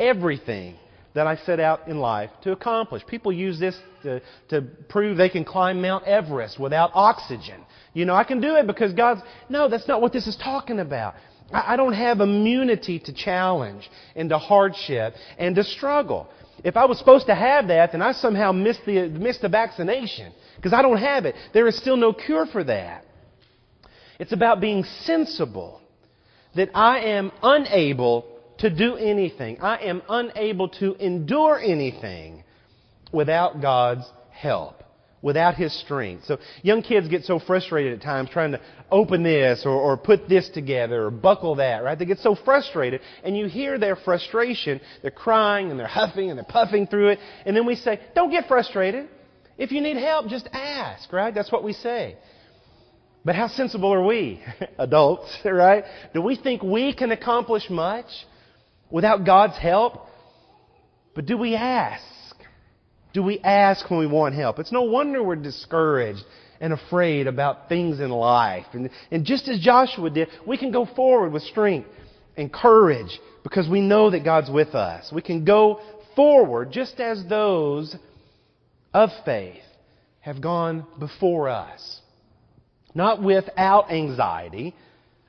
everything 0.00 0.74
that 1.14 1.26
I 1.26 1.36
set 1.36 1.60
out 1.60 1.88
in 1.88 1.98
life 1.98 2.30
to 2.42 2.52
accomplish. 2.52 3.04
People 3.06 3.32
use 3.32 3.58
this 3.58 3.76
to, 4.02 4.20
to 4.48 4.62
prove 4.88 5.16
they 5.16 5.28
can 5.28 5.44
climb 5.44 5.82
Mount 5.82 6.04
Everest 6.04 6.58
without 6.58 6.90
oxygen. 6.94 7.64
You 7.92 8.04
know, 8.04 8.14
I 8.14 8.24
can 8.24 8.40
do 8.40 8.54
it 8.56 8.66
because 8.66 8.92
God's. 8.92 9.20
No, 9.48 9.68
that's 9.68 9.88
not 9.88 10.00
what 10.00 10.12
this 10.12 10.26
is 10.26 10.36
talking 10.36 10.78
about. 10.78 11.14
I, 11.52 11.74
I 11.74 11.76
don't 11.76 11.92
have 11.92 12.20
immunity 12.20 13.00
to 13.00 13.12
challenge 13.12 13.90
and 14.14 14.30
to 14.30 14.38
hardship 14.38 15.14
and 15.38 15.54
to 15.56 15.64
struggle. 15.64 16.28
If 16.62 16.76
I 16.76 16.84
was 16.84 16.98
supposed 16.98 17.26
to 17.26 17.34
have 17.34 17.68
that, 17.68 17.92
then 17.92 18.02
I 18.02 18.12
somehow 18.12 18.52
missed 18.52 18.84
the, 18.86 19.08
missed 19.08 19.42
the 19.42 19.48
vaccination 19.48 20.32
because 20.56 20.72
I 20.72 20.82
don't 20.82 20.98
have 20.98 21.24
it. 21.24 21.34
There 21.52 21.66
is 21.66 21.76
still 21.76 21.96
no 21.96 22.12
cure 22.12 22.46
for 22.46 22.62
that. 22.64 23.04
It's 24.18 24.32
about 24.32 24.60
being 24.60 24.84
sensible 25.04 25.80
that 26.54 26.68
I 26.74 27.00
am 27.00 27.32
unable 27.42 28.29
to 28.60 28.70
do 28.70 28.96
anything. 28.96 29.58
I 29.60 29.78
am 29.78 30.02
unable 30.08 30.68
to 30.80 30.94
endure 30.94 31.58
anything 31.58 32.44
without 33.12 33.60
God's 33.60 34.04
help, 34.30 34.82
without 35.22 35.54
His 35.54 35.78
strength. 35.80 36.24
So 36.26 36.38
young 36.62 36.82
kids 36.82 37.08
get 37.08 37.24
so 37.24 37.38
frustrated 37.38 37.94
at 37.94 38.02
times 38.02 38.30
trying 38.30 38.52
to 38.52 38.60
open 38.90 39.22
this 39.22 39.62
or, 39.64 39.72
or 39.72 39.96
put 39.96 40.28
this 40.28 40.48
together 40.50 41.06
or 41.06 41.10
buckle 41.10 41.56
that, 41.56 41.82
right? 41.82 41.98
They 41.98 42.04
get 42.04 42.18
so 42.18 42.34
frustrated 42.34 43.00
and 43.24 43.36
you 43.36 43.46
hear 43.46 43.78
their 43.78 43.96
frustration. 43.96 44.80
They're 45.02 45.10
crying 45.10 45.70
and 45.70 45.78
they're 45.78 45.86
huffing 45.86 46.30
and 46.30 46.38
they're 46.38 46.44
puffing 46.44 46.86
through 46.86 47.10
it. 47.10 47.18
And 47.46 47.56
then 47.56 47.66
we 47.66 47.76
say, 47.76 48.00
don't 48.14 48.30
get 48.30 48.46
frustrated. 48.46 49.08
If 49.58 49.72
you 49.72 49.80
need 49.80 49.96
help, 49.96 50.28
just 50.28 50.48
ask, 50.52 51.12
right? 51.12 51.34
That's 51.34 51.52
what 51.52 51.62
we 51.62 51.72
say. 51.72 52.16
But 53.24 53.34
how 53.34 53.48
sensible 53.48 53.92
are 53.92 54.04
we, 54.04 54.42
adults, 54.78 55.36
right? 55.44 55.84
Do 56.14 56.22
we 56.22 56.36
think 56.36 56.62
we 56.62 56.94
can 56.94 57.12
accomplish 57.12 57.68
much 57.68 58.06
without 58.90 59.24
God's 59.24 59.56
help? 59.58 60.06
But 61.14 61.26
do 61.26 61.36
we 61.36 61.54
ask? 61.54 62.04
Do 63.12 63.22
we 63.22 63.40
ask 63.40 63.90
when 63.90 64.00
we 64.00 64.06
want 64.06 64.34
help? 64.34 64.58
It's 64.58 64.72
no 64.72 64.82
wonder 64.82 65.22
we're 65.22 65.36
discouraged 65.36 66.22
and 66.60 66.72
afraid 66.72 67.26
about 67.26 67.68
things 67.68 68.00
in 68.00 68.10
life. 68.10 68.66
And, 68.72 68.90
and 69.10 69.24
just 69.24 69.48
as 69.48 69.58
Joshua 69.60 70.10
did, 70.10 70.28
we 70.46 70.56
can 70.56 70.70
go 70.70 70.86
forward 70.94 71.32
with 71.32 71.42
strength 71.44 71.88
and 72.36 72.52
courage 72.52 73.18
because 73.42 73.68
we 73.68 73.80
know 73.80 74.10
that 74.10 74.24
God's 74.24 74.50
with 74.50 74.74
us. 74.74 75.10
We 75.12 75.22
can 75.22 75.44
go 75.44 75.80
forward 76.14 76.70
just 76.70 77.00
as 77.00 77.24
those 77.28 77.96
of 78.92 79.10
faith 79.24 79.62
have 80.20 80.40
gone 80.40 80.86
before 80.98 81.48
us. 81.48 82.00
Not 82.94 83.22
without 83.22 83.90
anxiety 83.90 84.74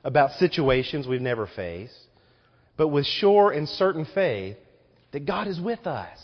about 0.04 0.32
situations 0.32 1.06
we've 1.06 1.20
never 1.20 1.46
faced, 1.46 1.94
but 2.76 2.88
with 2.88 3.06
sure 3.06 3.50
and 3.50 3.68
certain 3.68 4.06
faith 4.14 4.56
that 5.12 5.26
God 5.26 5.46
is 5.46 5.60
with 5.60 5.86
us. 5.86 6.18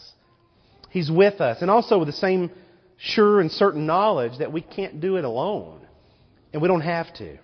He's 0.91 1.11
with 1.11 1.41
us. 1.41 1.59
And 1.61 1.71
also 1.71 1.99
with 1.99 2.09
the 2.09 2.13
same 2.13 2.51
sure 2.97 3.41
and 3.41 3.51
certain 3.51 3.87
knowledge 3.87 4.39
that 4.39 4.53
we 4.53 4.61
can't 4.61 5.01
do 5.01 5.17
it 5.17 5.25
alone. 5.25 5.81
And 6.53 6.63
we 6.63 6.69
don't 6.69 6.81
have 6.81 7.13
to. 7.15 7.39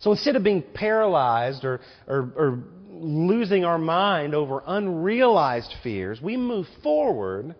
So 0.00 0.12
instead 0.12 0.36
of 0.36 0.44
being 0.44 0.62
paralyzed 0.74 1.64
or, 1.64 1.80
or, 2.06 2.32
or 2.36 2.58
losing 2.90 3.64
our 3.64 3.78
mind 3.78 4.34
over 4.34 4.62
unrealized 4.66 5.72
fears, 5.82 6.20
we 6.20 6.36
move 6.36 6.66
forward 6.82 7.54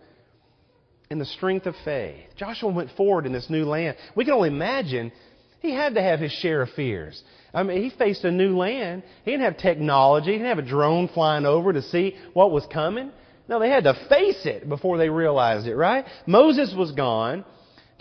in 1.11 1.19
the 1.19 1.25
strength 1.25 1.67
of 1.67 1.75
faith. 1.85 2.25
Joshua 2.37 2.71
went 2.71 2.91
forward 2.97 3.27
in 3.27 3.33
this 3.33 3.51
new 3.51 3.65
land. 3.65 3.97
We 4.15 4.25
can 4.25 4.35
only 4.35 4.49
imagine 4.49 5.13
he 5.61 5.75
had 5.75 5.95
to 5.95 6.03
have 6.03 6.21
his 6.21 6.33
share 6.33 6.63
of 6.63 6.71
fears. 6.71 7.23
I 7.53 7.63
mean, 7.63 7.83
he 7.83 7.91
faced 7.91 8.25
a 8.25 8.31
new 8.31 8.57
land. 8.57 9.03
He 9.25 9.33
didn't 9.33 9.45
have 9.45 9.59
technology. 9.59 10.33
He 10.33 10.39
didn't 10.39 10.57
have 10.57 10.65
a 10.65 10.69
drone 10.69 11.09
flying 11.09 11.47
over 11.47 11.73
to 11.73 11.83
see 11.83 12.17
what 12.33 12.53
was 12.53 12.65
coming. 12.73 13.11
No, 13.49 13.59
they 13.59 13.69
had 13.69 13.85
to 13.85 13.95
face 14.09 14.47
it 14.47 14.69
before 14.69 14.99
they 14.99 15.09
realized 15.09 15.67
it, 15.67 15.75
right? 15.75 16.05
Moses 16.27 16.73
was 16.77 16.93
gone. 16.93 17.45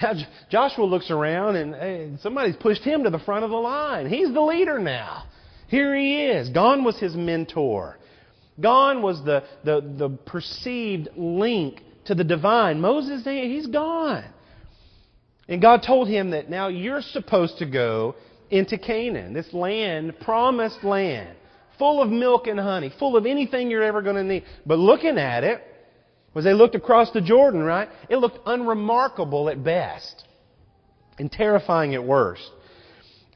Now 0.01 0.13
Joshua 0.49 0.85
looks 0.85 1.11
around 1.11 1.55
and 1.55 1.73
hey, 1.73 2.11
somebody's 2.21 2.55
pushed 2.55 2.83
him 2.83 3.03
to 3.03 3.09
the 3.09 3.19
front 3.19 3.43
of 3.43 3.49
the 3.49 3.57
line. 3.57 4.07
He's 4.07 4.31
the 4.31 4.41
leader 4.41 4.79
now. 4.79 5.23
Here 5.67 5.95
he 5.95 6.25
is. 6.25 6.49
Gone 6.49 6.83
was 6.83 6.97
his 6.99 7.15
mentor. 7.15 7.97
Gone 8.59 9.01
was 9.01 9.23
the, 9.23 9.43
the, 9.63 9.81
the 9.81 10.09
perceived 10.09 11.09
link 11.15 11.81
to 12.05 12.15
the 12.15 12.23
divine. 12.23 12.81
Moses, 12.81 13.23
he's 13.23 13.67
gone. 13.67 14.25
And 15.47 15.61
God 15.61 15.83
told 15.85 16.07
him 16.07 16.31
that 16.31 16.49
now 16.49 16.67
you're 16.67 17.01
supposed 17.01 17.57
to 17.59 17.65
go 17.65 18.15
into 18.49 18.77
Canaan, 18.77 19.33
this 19.33 19.53
land, 19.53 20.19
promised 20.19 20.83
land 20.83 21.35
full 21.79 22.01
of 22.01 22.09
milk 22.09 22.45
and 22.45 22.59
honey, 22.59 22.91
full 22.99 23.17
of 23.17 23.25
anything 23.25 23.71
you're 23.71 23.81
ever 23.81 24.03
going 24.03 24.17
to 24.17 24.23
need. 24.23 24.43
But 24.65 24.77
looking 24.77 25.17
at 25.17 25.43
it, 25.43 25.63
as 26.35 26.43
they 26.43 26.53
looked 26.53 26.75
across 26.75 27.11
the 27.11 27.21
Jordan, 27.21 27.63
right, 27.63 27.89
it 28.09 28.17
looked 28.17 28.39
unremarkable 28.45 29.49
at 29.49 29.63
best 29.63 30.25
and 31.17 31.31
terrifying 31.31 31.95
at 31.95 32.03
worst. 32.03 32.47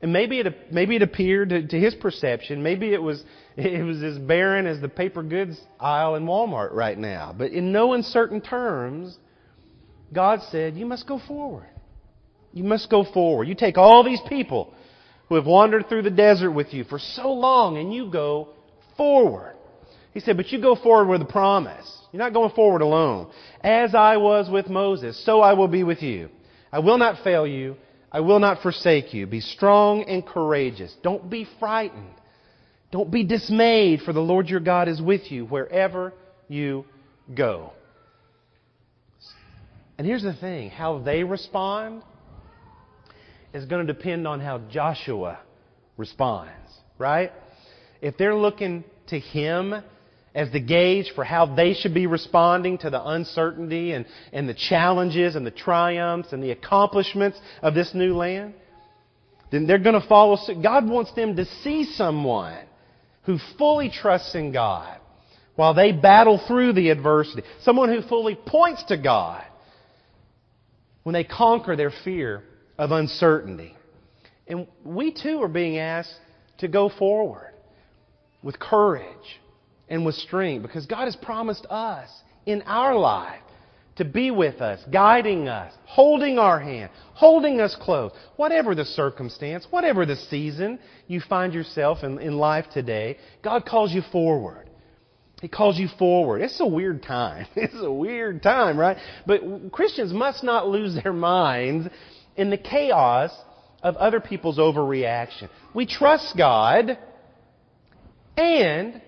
And 0.01 0.13
maybe 0.13 0.39
it, 0.39 0.71
maybe 0.71 0.97
it 0.97 1.01
appeared 1.01 1.49
to, 1.49 1.67
to 1.67 1.79
his 1.79 1.95
perception, 1.95 2.61
maybe 2.61 2.93
it 2.93 3.01
was, 3.01 3.23
it 3.57 3.83
was 3.83 4.03
as 4.03 4.19
barren 4.19 4.67
as 4.67 4.79
the 4.81 4.89
paper 4.89 5.23
goods 5.23 5.59
aisle 5.79 6.15
in 6.15 6.25
Walmart 6.25 6.73
right 6.73 6.97
now. 6.97 7.33
But 7.35 7.51
in 7.51 7.71
no 7.71 7.93
uncertain 7.93 8.41
terms, 8.41 9.17
God 10.13 10.41
said, 10.51 10.75
you 10.75 10.85
must 10.85 11.07
go 11.07 11.19
forward. 11.25 11.67
You 12.51 12.63
must 12.63 12.89
go 12.89 13.03
forward. 13.03 13.47
You 13.47 13.55
take 13.55 13.77
all 13.77 14.03
these 14.03 14.21
people 14.29 14.73
who 15.33 15.37
have 15.37 15.47
wandered 15.47 15.89
through 15.89 16.03
the 16.03 16.11
desert 16.11 16.51
with 16.51 16.75
you 16.75 16.83
for 16.83 16.99
so 16.99 17.33
long 17.33 17.77
and 17.77 17.91
you 17.91 18.07
go 18.11 18.49
forward. 18.95 19.55
He 20.13 20.19
said, 20.19 20.37
but 20.37 20.51
you 20.51 20.61
go 20.61 20.75
forward 20.75 21.07
with 21.07 21.23
a 21.23 21.31
promise. 21.31 21.91
You're 22.11 22.19
not 22.19 22.33
going 22.33 22.51
forward 22.51 22.83
alone. 22.83 23.31
As 23.61 23.95
I 23.95 24.17
was 24.17 24.47
with 24.47 24.69
Moses, 24.69 25.25
so 25.25 25.41
I 25.41 25.53
will 25.53 25.67
be 25.67 25.81
with 25.81 26.03
you. 26.03 26.29
I 26.71 26.77
will 26.77 26.99
not 26.99 27.23
fail 27.23 27.47
you. 27.47 27.77
I 28.11 28.19
will 28.19 28.37
not 28.37 28.61
forsake 28.61 29.11
you. 29.11 29.25
Be 29.25 29.39
strong 29.39 30.03
and 30.03 30.23
courageous. 30.23 30.95
Don't 31.01 31.27
be 31.27 31.47
frightened. 31.59 32.13
Don't 32.91 33.09
be 33.09 33.23
dismayed, 33.23 34.01
for 34.01 34.13
the 34.13 34.19
Lord 34.19 34.49
your 34.49 34.59
God 34.59 34.87
is 34.87 35.01
with 35.01 35.31
you 35.31 35.45
wherever 35.45 36.13
you 36.47 36.85
go. 37.33 37.73
And 39.97 40.05
here's 40.05 40.21
the 40.21 40.35
thing 40.35 40.69
how 40.69 40.99
they 40.99 41.23
respond 41.23 42.03
is 43.53 43.65
going 43.65 43.85
to 43.85 43.93
depend 43.93 44.27
on 44.27 44.39
how 44.39 44.59
Joshua 44.69 45.39
responds, 45.97 46.51
right? 46.97 47.31
If 48.01 48.17
they're 48.17 48.35
looking 48.35 48.83
to 49.07 49.19
him 49.19 49.75
as 50.35 50.51
the 50.51 50.59
gauge 50.59 51.11
for 51.13 51.23
how 51.23 51.45
they 51.45 51.73
should 51.73 51.93
be 51.93 52.07
responding 52.07 52.79
to 52.79 52.89
the 52.89 53.07
uncertainty 53.07 53.91
and, 53.91 54.05
and 54.31 54.49
the 54.49 54.55
challenges 54.55 55.35
and 55.35 55.45
the 55.45 55.51
triumphs 55.51 56.33
and 56.33 56.41
the 56.41 56.51
accomplishments 56.51 57.39
of 57.61 57.75
this 57.75 57.93
new 57.93 58.15
land, 58.15 58.55
then 59.51 59.67
they're 59.67 59.77
going 59.77 59.99
to 59.99 60.07
follow 60.07 60.35
suit. 60.35 60.63
God 60.63 60.89
wants 60.89 61.13
them 61.13 61.35
to 61.35 61.45
see 61.63 61.85
someone 61.85 62.65
who 63.23 63.37
fully 63.59 63.91
trusts 63.91 64.33
in 64.33 64.51
God 64.51 64.99
while 65.55 65.75
they 65.75 65.91
battle 65.91 66.41
through 66.47 66.73
the 66.73 66.89
adversity. 66.89 67.43
Someone 67.61 67.89
who 67.89 68.01
fully 68.01 68.35
points 68.35 68.83
to 68.85 68.97
God 68.97 69.43
when 71.03 71.13
they 71.13 71.23
conquer 71.23 71.75
their 71.75 71.91
fear 72.03 72.43
of 72.77 72.91
uncertainty. 72.91 73.75
And 74.47 74.67
we 74.83 75.13
too 75.13 75.41
are 75.41 75.47
being 75.47 75.77
asked 75.77 76.15
to 76.59 76.67
go 76.67 76.89
forward 76.89 77.53
with 78.41 78.59
courage 78.59 79.39
and 79.87 80.05
with 80.05 80.15
strength 80.15 80.63
because 80.63 80.85
God 80.85 81.05
has 81.05 81.15
promised 81.15 81.65
us 81.69 82.09
in 82.45 82.61
our 82.63 82.95
life 82.95 83.39
to 83.95 84.05
be 84.05 84.31
with 84.31 84.59
us, 84.59 84.79
guiding 84.91 85.47
us, 85.47 85.73
holding 85.85 86.39
our 86.39 86.59
hand, 86.59 86.89
holding 87.13 87.61
us 87.61 87.75
close. 87.79 88.11
Whatever 88.37 88.73
the 88.73 88.85
circumstance, 88.85 89.67
whatever 89.69 90.05
the 90.05 90.15
season 90.15 90.79
you 91.07 91.21
find 91.21 91.53
yourself 91.53 92.03
in, 92.03 92.19
in 92.19 92.37
life 92.37 92.65
today, 92.73 93.17
God 93.43 93.65
calls 93.65 93.91
you 93.91 94.01
forward. 94.11 94.69
He 95.41 95.47
calls 95.47 95.77
you 95.77 95.89
forward. 95.99 96.41
It's 96.41 96.59
a 96.59 96.65
weird 96.65 97.03
time. 97.03 97.47
It's 97.55 97.75
a 97.77 97.91
weird 97.91 98.41
time, 98.41 98.77
right? 98.77 98.97
But 99.27 99.41
Christians 99.71 100.13
must 100.13 100.43
not 100.43 100.67
lose 100.67 100.95
their 101.03 101.13
minds 101.13 101.89
in 102.35 102.49
the 102.49 102.57
chaos 102.57 103.31
of 103.81 103.95
other 103.97 104.19
people's 104.19 104.57
overreaction. 104.57 105.49
We 105.73 105.85
trust 105.85 106.35
God 106.37 106.97
and 108.37 109.01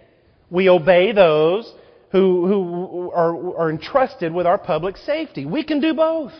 we 0.49 0.69
obey 0.69 1.11
those 1.11 1.71
who, 2.11 2.47
who 2.47 3.11
are, 3.11 3.57
are 3.57 3.69
entrusted 3.69 4.33
with 4.33 4.45
our 4.45 4.57
public 4.57 4.97
safety. 4.97 5.45
We 5.45 5.63
can 5.63 5.81
do 5.81 5.93
both. 5.93 6.33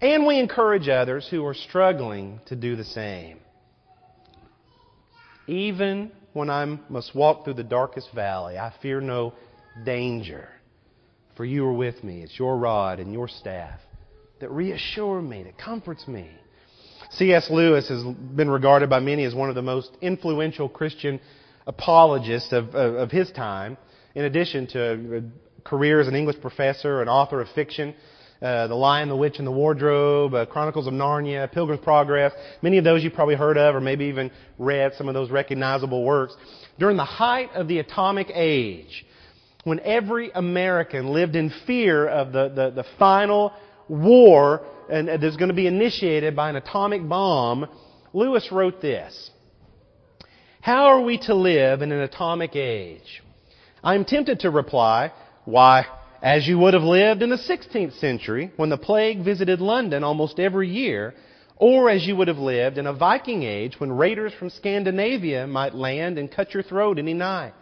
And 0.00 0.26
we 0.26 0.38
encourage 0.38 0.88
others 0.88 1.26
who 1.30 1.44
are 1.46 1.54
struggling 1.54 2.40
to 2.46 2.56
do 2.56 2.76
the 2.76 2.84
same. 2.84 3.38
Even 5.46 6.10
when 6.32 6.50
I 6.50 6.78
must 6.90 7.14
walk 7.14 7.44
through 7.44 7.54
the 7.54 7.64
darkest 7.64 8.12
valley, 8.14 8.58
I 8.58 8.74
fear 8.82 9.00
no 9.00 9.32
danger. 9.84 10.48
For 11.36 11.44
you 11.44 11.64
are 11.66 11.72
with 11.72 12.02
me. 12.02 12.22
It's 12.22 12.38
your 12.38 12.58
rod 12.58 12.98
and 12.98 13.12
your 13.12 13.28
staff 13.28 13.80
that 14.40 14.50
reassure 14.50 15.22
me, 15.22 15.42
that 15.44 15.58
comforts 15.58 16.06
me. 16.06 16.28
C.S. 17.10 17.48
Lewis 17.50 17.88
has 17.88 18.02
been 18.02 18.50
regarded 18.50 18.90
by 18.90 19.00
many 19.00 19.24
as 19.24 19.34
one 19.34 19.48
of 19.48 19.54
the 19.54 19.62
most 19.62 19.90
influential 20.00 20.68
Christian 20.68 21.20
apologists 21.66 22.52
of, 22.52 22.74
of, 22.74 22.94
of 22.94 23.10
his 23.10 23.30
time, 23.32 23.76
in 24.14 24.24
addition 24.24 24.66
to 24.68 25.18
a 25.18 25.22
career 25.68 26.00
as 26.00 26.08
an 26.08 26.14
English 26.14 26.40
professor, 26.40 27.02
an 27.02 27.08
author 27.08 27.40
of 27.40 27.48
fiction, 27.50 27.94
uh, 28.42 28.66
The 28.66 28.74
Lion, 28.74 29.08
the 29.08 29.16
Witch, 29.16 29.38
and 29.38 29.46
the 29.46 29.52
Wardrobe, 29.52 30.34
uh, 30.34 30.46
Chronicles 30.46 30.86
of 30.86 30.92
Narnia, 30.92 31.50
Pilgrim's 31.50 31.82
Progress. 31.82 32.32
Many 32.60 32.78
of 32.78 32.84
those 32.84 33.02
you've 33.02 33.14
probably 33.14 33.34
heard 33.34 33.56
of 33.56 33.74
or 33.74 33.80
maybe 33.80 34.06
even 34.06 34.30
read 34.58 34.92
some 34.98 35.08
of 35.08 35.14
those 35.14 35.30
recognizable 35.30 36.04
works. 36.04 36.34
During 36.78 36.96
the 36.96 37.04
height 37.04 37.50
of 37.54 37.68
the 37.68 37.78
atomic 37.78 38.30
age, 38.32 39.06
when 39.64 39.80
every 39.80 40.30
American 40.32 41.08
lived 41.12 41.34
in 41.34 41.50
fear 41.66 42.06
of 42.06 42.32
the, 42.32 42.48
the, 42.48 42.70
the 42.82 42.84
final 42.98 43.52
war 43.88 44.62
and 44.88 45.08
that's 45.08 45.36
going 45.36 45.48
to 45.48 45.54
be 45.54 45.66
initiated 45.66 46.36
by 46.36 46.50
an 46.50 46.56
atomic 46.56 47.06
bomb, 47.08 47.66
Lewis 48.12 48.48
wrote 48.52 48.80
this. 48.80 49.30
How 50.60 50.86
are 50.86 51.00
we 51.00 51.18
to 51.18 51.34
live 51.34 51.82
in 51.82 51.92
an 51.92 52.00
atomic 52.00 52.56
age? 52.56 53.22
I 53.82 53.94
am 53.94 54.04
tempted 54.04 54.40
to 54.40 54.50
reply, 54.50 55.12
why, 55.44 55.86
as 56.22 56.46
you 56.46 56.58
would 56.58 56.74
have 56.74 56.82
lived 56.82 57.22
in 57.22 57.30
the 57.30 57.36
16th 57.36 57.98
century 58.00 58.50
when 58.56 58.70
the 58.70 58.76
plague 58.76 59.24
visited 59.24 59.60
London 59.60 60.02
almost 60.02 60.40
every 60.40 60.68
year, 60.68 61.14
or 61.56 61.88
as 61.88 62.06
you 62.06 62.16
would 62.16 62.28
have 62.28 62.38
lived 62.38 62.78
in 62.78 62.86
a 62.86 62.92
Viking 62.92 63.42
age 63.42 63.78
when 63.78 63.92
raiders 63.92 64.32
from 64.38 64.50
Scandinavia 64.50 65.46
might 65.46 65.74
land 65.74 66.18
and 66.18 66.30
cut 66.30 66.52
your 66.52 66.62
throat 66.62 66.98
any 66.98 67.14
night. 67.14 67.54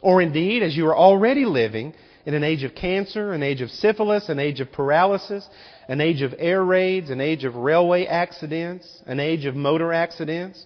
Or 0.00 0.20
indeed, 0.20 0.62
as 0.62 0.76
you 0.76 0.86
are 0.88 0.96
already 0.96 1.44
living 1.44 1.94
in 2.24 2.34
an 2.34 2.44
age 2.44 2.62
of 2.62 2.74
cancer, 2.74 3.32
an 3.32 3.42
age 3.42 3.60
of 3.60 3.70
syphilis, 3.70 4.28
an 4.28 4.38
age 4.38 4.60
of 4.60 4.70
paralysis, 4.70 5.48
an 5.88 6.00
age 6.00 6.22
of 6.22 6.34
air 6.38 6.64
raids, 6.64 7.10
an 7.10 7.20
age 7.20 7.44
of 7.44 7.54
railway 7.54 8.06
accidents, 8.06 9.02
an 9.06 9.18
age 9.20 9.44
of 9.44 9.56
motor 9.56 9.92
accidents. 9.92 10.64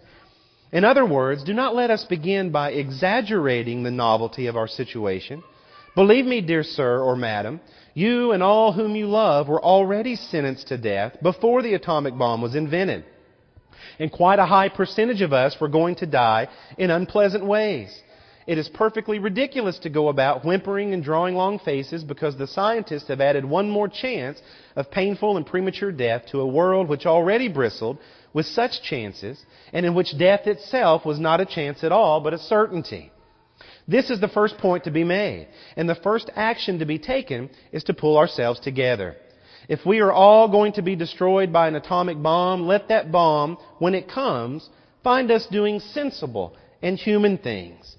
In 0.72 0.84
other 0.84 1.06
words, 1.06 1.44
do 1.44 1.54
not 1.54 1.74
let 1.74 1.90
us 1.90 2.04
begin 2.04 2.50
by 2.50 2.70
exaggerating 2.70 3.82
the 3.82 3.90
novelty 3.90 4.46
of 4.46 4.56
our 4.56 4.68
situation. 4.68 5.42
Believe 5.94 6.26
me, 6.26 6.42
dear 6.42 6.62
sir 6.62 7.00
or 7.00 7.16
madam, 7.16 7.60
you 7.94 8.32
and 8.32 8.42
all 8.42 8.72
whom 8.72 8.94
you 8.94 9.06
love 9.06 9.48
were 9.48 9.64
already 9.64 10.16
sentenced 10.16 10.68
to 10.68 10.76
death 10.76 11.16
before 11.22 11.62
the 11.62 11.72
atomic 11.72 12.18
bomb 12.18 12.42
was 12.42 12.54
invented. 12.54 13.04
And 13.98 14.12
quite 14.12 14.38
a 14.38 14.44
high 14.44 14.68
percentage 14.68 15.22
of 15.22 15.32
us 15.32 15.56
were 15.58 15.68
going 15.68 15.94
to 15.96 16.06
die 16.06 16.48
in 16.76 16.90
unpleasant 16.90 17.46
ways. 17.46 17.98
It 18.46 18.59
is 18.59 18.68
perfectly 18.68 19.18
ridiculous 19.18 19.76
to 19.80 19.90
go 19.90 20.09
about 20.09 20.44
whimpering 20.44 20.94
and 20.94 21.02
drawing 21.02 21.35
long 21.35 21.59
faces 21.59 22.04
because 22.04 22.37
the 22.37 22.46
scientists 22.46 23.09
have 23.09 23.20
added 23.20 23.44
one 23.44 23.68
more 23.68 23.88
chance 23.88 24.40
of 24.76 24.88
painful 24.88 25.37
and 25.37 25.44
premature 25.44 25.90
death 25.90 26.26
to 26.26 26.40
a 26.40 26.46
world 26.46 26.88
which 26.88 27.06
already 27.06 27.48
bristled 27.48 27.98
with 28.32 28.46
such 28.46 28.82
chances 28.82 29.44
and 29.72 29.85
in 29.85 29.96
which 29.96 30.16
death 30.16 30.46
itself 30.46 31.04
was 31.04 31.18
not 31.18 31.40
a 31.40 31.44
chance 31.44 31.82
at 31.82 31.90
all 31.90 32.20
but 32.20 32.35
a 32.35 32.38
certainty. 32.38 33.11
This 33.88 34.11
is 34.11 34.20
the 34.20 34.28
first 34.28 34.59
point 34.59 34.85
to 34.85 34.92
be 34.92 35.04
made. 35.04 35.48
And 35.76 35.88
the 35.88 35.96
first 35.96 36.30
action 36.37 36.78
to 36.78 36.87
be 36.87 37.00
taken 37.00 37.50
is 37.72 37.82
to 37.85 37.94
pull 37.94 38.16
ourselves 38.16 38.61
together. 38.61 39.16
If 39.68 39.85
we 39.85 39.98
are 39.98 40.12
all 40.12 40.48
going 40.48 40.72
to 40.74 40.82
be 40.82 40.94
destroyed 40.94 41.52
by 41.52 41.66
an 41.66 41.74
atomic 41.74 42.22
bomb, 42.22 42.68
let 42.68 42.88
that 42.88 43.11
bomb, 43.11 43.59
when 43.78 43.96
it 43.96 44.09
comes, 44.09 44.68
find 45.02 45.32
us 45.32 45.48
doing 45.50 45.80
sensible 45.80 46.56
and 46.80 46.96
human 46.96 47.38
things 47.38 47.96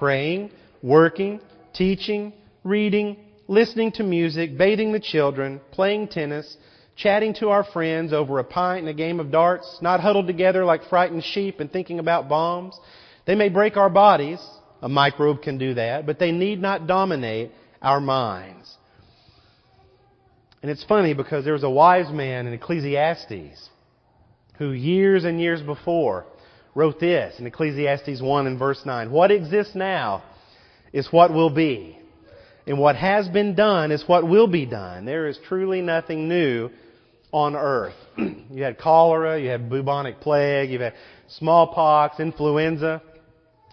praying, 0.00 0.50
working, 0.82 1.38
teaching, 1.74 2.32
reading, 2.64 3.18
listening 3.48 3.92
to 3.92 4.02
music, 4.02 4.56
bathing 4.56 4.92
the 4.92 4.98
children, 4.98 5.60
playing 5.72 6.08
tennis, 6.08 6.56
chatting 6.96 7.34
to 7.34 7.50
our 7.50 7.62
friends 7.62 8.10
over 8.10 8.38
a 8.38 8.44
pint 8.44 8.80
and 8.80 8.88
a 8.88 8.94
game 8.94 9.20
of 9.20 9.30
darts, 9.30 9.78
not 9.82 10.00
huddled 10.00 10.26
together 10.26 10.64
like 10.64 10.88
frightened 10.88 11.22
sheep 11.22 11.60
and 11.60 11.70
thinking 11.70 11.98
about 11.98 12.30
bombs. 12.30 12.80
They 13.26 13.34
may 13.34 13.50
break 13.50 13.76
our 13.76 13.90
bodies, 13.90 14.40
a 14.80 14.88
microbe 14.88 15.42
can 15.42 15.58
do 15.58 15.74
that, 15.74 16.06
but 16.06 16.18
they 16.18 16.32
need 16.32 16.62
not 16.62 16.86
dominate 16.86 17.50
our 17.82 18.00
minds. 18.00 18.74
And 20.62 20.70
it's 20.70 20.84
funny 20.84 21.12
because 21.12 21.44
there 21.44 21.52
was 21.52 21.62
a 21.62 21.70
wise 21.70 22.10
man 22.10 22.46
in 22.46 22.54
Ecclesiastes 22.54 23.68
who 24.56 24.72
years 24.72 25.24
and 25.24 25.38
years 25.38 25.60
before 25.60 26.24
wrote 26.74 27.00
this 27.00 27.38
in 27.38 27.46
Ecclesiastes 27.46 28.20
1 28.20 28.46
and 28.46 28.58
verse 28.58 28.80
9. 28.84 29.10
What 29.10 29.30
exists 29.30 29.74
now 29.74 30.22
is 30.92 31.08
what 31.12 31.32
will 31.32 31.50
be. 31.50 31.98
And 32.66 32.78
what 32.78 32.96
has 32.96 33.28
been 33.28 33.54
done 33.54 33.90
is 33.90 34.04
what 34.06 34.28
will 34.28 34.46
be 34.46 34.66
done. 34.66 35.04
There 35.04 35.26
is 35.26 35.38
truly 35.48 35.80
nothing 35.80 36.28
new 36.28 36.70
on 37.32 37.56
earth. 37.56 37.94
you 38.16 38.62
had 38.62 38.78
cholera, 38.78 39.40
you 39.40 39.48
had 39.48 39.70
bubonic 39.70 40.20
plague, 40.20 40.70
you've 40.70 40.80
had 40.80 40.94
smallpox, 41.28 42.20
influenza. 42.20 43.02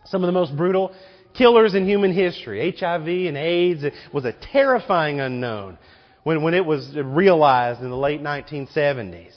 Some 0.05 0.23
of 0.23 0.27
the 0.27 0.33
most 0.33 0.55
brutal 0.55 0.93
killers 1.37 1.75
in 1.75 1.85
human 1.85 2.13
history. 2.13 2.75
HIV 2.77 3.07
and 3.07 3.37
AIDS 3.37 3.83
was 4.13 4.25
a 4.25 4.33
terrifying 4.51 5.19
unknown 5.19 5.77
when, 6.23 6.41
when 6.41 6.53
it 6.53 6.65
was 6.65 6.95
realized 6.95 7.81
in 7.81 7.89
the 7.89 7.97
late 7.97 8.21
1970s. 8.21 9.33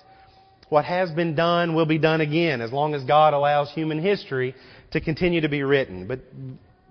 What 0.71 0.85
has 0.85 1.11
been 1.11 1.35
done 1.35 1.75
will 1.75 1.85
be 1.85 1.99
done 1.99 2.21
again 2.21 2.61
as 2.61 2.73
long 2.73 2.95
as 2.95 3.03
God 3.05 3.35
allows 3.35 3.71
human 3.73 4.01
history 4.01 4.55
to 4.93 5.01
continue 5.01 5.41
to 5.41 5.49
be 5.49 5.65
written. 5.65 6.07
But, 6.07 6.21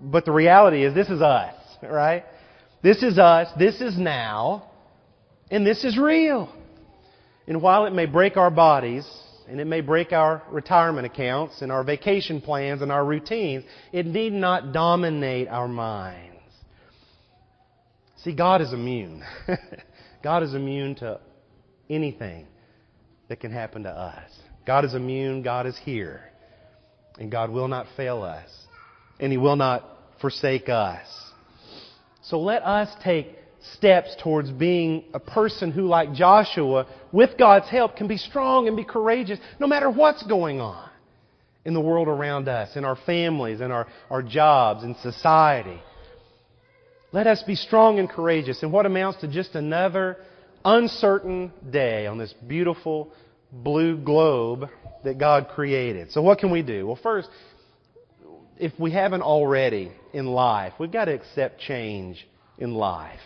but 0.00 0.26
the 0.26 0.32
reality 0.32 0.84
is 0.84 0.94
this 0.94 1.08
is 1.08 1.22
us, 1.22 1.54
right? 1.82 2.24
This 2.82 3.02
is 3.02 3.18
us, 3.18 3.48
this 3.58 3.80
is 3.80 3.98
now, 3.98 4.70
and 5.50 5.66
this 5.66 5.82
is 5.82 5.98
real. 5.98 6.54
And 7.46 7.62
while 7.62 7.86
it 7.86 7.94
may 7.94 8.04
break 8.04 8.36
our 8.36 8.50
bodies, 8.50 9.08
and 9.48 9.58
it 9.58 9.66
may 9.66 9.80
break 9.80 10.12
our 10.12 10.42
retirement 10.50 11.06
accounts 11.06 11.62
and 11.62 11.72
our 11.72 11.82
vacation 11.82 12.42
plans 12.42 12.82
and 12.82 12.92
our 12.92 13.04
routines, 13.04 13.64
it 13.92 14.04
need 14.04 14.34
not 14.34 14.72
dominate 14.72 15.48
our 15.48 15.66
minds. 15.66 16.36
See, 18.18 18.34
God 18.34 18.60
is 18.60 18.74
immune. 18.74 19.24
God 20.22 20.42
is 20.42 20.52
immune 20.52 20.96
to 20.96 21.18
anything 21.88 22.46
that 23.30 23.38
can 23.38 23.52
happen 23.52 23.84
to 23.84 23.88
us. 23.88 24.28
God 24.66 24.84
is 24.84 24.92
immune, 24.92 25.42
God 25.42 25.64
is 25.64 25.78
here, 25.84 26.20
and 27.16 27.30
God 27.30 27.48
will 27.48 27.68
not 27.68 27.86
fail 27.96 28.22
us, 28.24 28.48
and 29.20 29.30
He 29.30 29.38
will 29.38 29.54
not 29.54 29.84
forsake 30.20 30.68
us. 30.68 31.06
So 32.22 32.40
let 32.40 32.64
us 32.64 32.88
take 33.04 33.28
steps 33.76 34.16
towards 34.20 34.50
being 34.50 35.04
a 35.14 35.20
person 35.20 35.70
who, 35.70 35.82
like 35.82 36.12
Joshua, 36.12 36.88
with 37.12 37.38
God's 37.38 37.68
help, 37.68 37.94
can 37.94 38.08
be 38.08 38.16
strong 38.16 38.66
and 38.66 38.76
be 38.76 38.84
courageous 38.84 39.38
no 39.60 39.68
matter 39.68 39.88
what's 39.88 40.24
going 40.24 40.60
on 40.60 40.90
in 41.64 41.72
the 41.72 41.80
world 41.80 42.08
around 42.08 42.48
us, 42.48 42.74
in 42.74 42.84
our 42.84 42.96
families, 43.06 43.60
in 43.60 43.70
our, 43.70 43.86
our 44.10 44.24
jobs, 44.24 44.82
in 44.82 44.96
society. 45.02 45.80
Let 47.12 47.28
us 47.28 47.44
be 47.44 47.54
strong 47.54 48.00
and 48.00 48.10
courageous 48.10 48.64
in 48.64 48.72
what 48.72 48.86
amounts 48.86 49.20
to 49.20 49.28
just 49.28 49.54
another 49.54 50.16
uncertain 50.64 51.52
day 51.70 52.06
on 52.06 52.18
this 52.18 52.32
beautiful 52.46 53.12
blue 53.52 53.96
globe 53.96 54.68
that 55.04 55.18
God 55.18 55.48
created. 55.54 56.12
So 56.12 56.22
what 56.22 56.38
can 56.38 56.50
we 56.50 56.62
do? 56.62 56.86
Well, 56.86 56.98
first, 57.02 57.28
if 58.58 58.72
we 58.78 58.92
haven't 58.92 59.22
already 59.22 59.90
in 60.12 60.26
life, 60.26 60.74
we've 60.78 60.92
got 60.92 61.06
to 61.06 61.14
accept 61.14 61.60
change 61.60 62.26
in 62.58 62.74
life. 62.74 63.20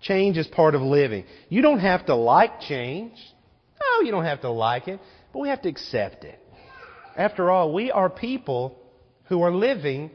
Change 0.00 0.38
is 0.38 0.46
part 0.46 0.74
of 0.74 0.80
living. 0.80 1.24
You 1.50 1.60
don't 1.60 1.80
have 1.80 2.06
to 2.06 2.14
like 2.14 2.60
change. 2.60 3.12
No, 3.80 4.04
you 4.04 4.10
don't 4.10 4.24
have 4.24 4.40
to 4.42 4.50
like 4.50 4.88
it, 4.88 4.98
but 5.32 5.40
we 5.40 5.48
have 5.48 5.62
to 5.62 5.68
accept 5.68 6.24
it. 6.24 6.38
After 7.16 7.50
all, 7.50 7.72
we 7.72 7.90
are 7.90 8.08
people 8.08 8.78
who 9.24 9.42
are 9.42 9.52
living 9.52 10.10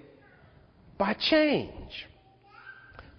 by 0.97 1.13
change. 1.13 2.07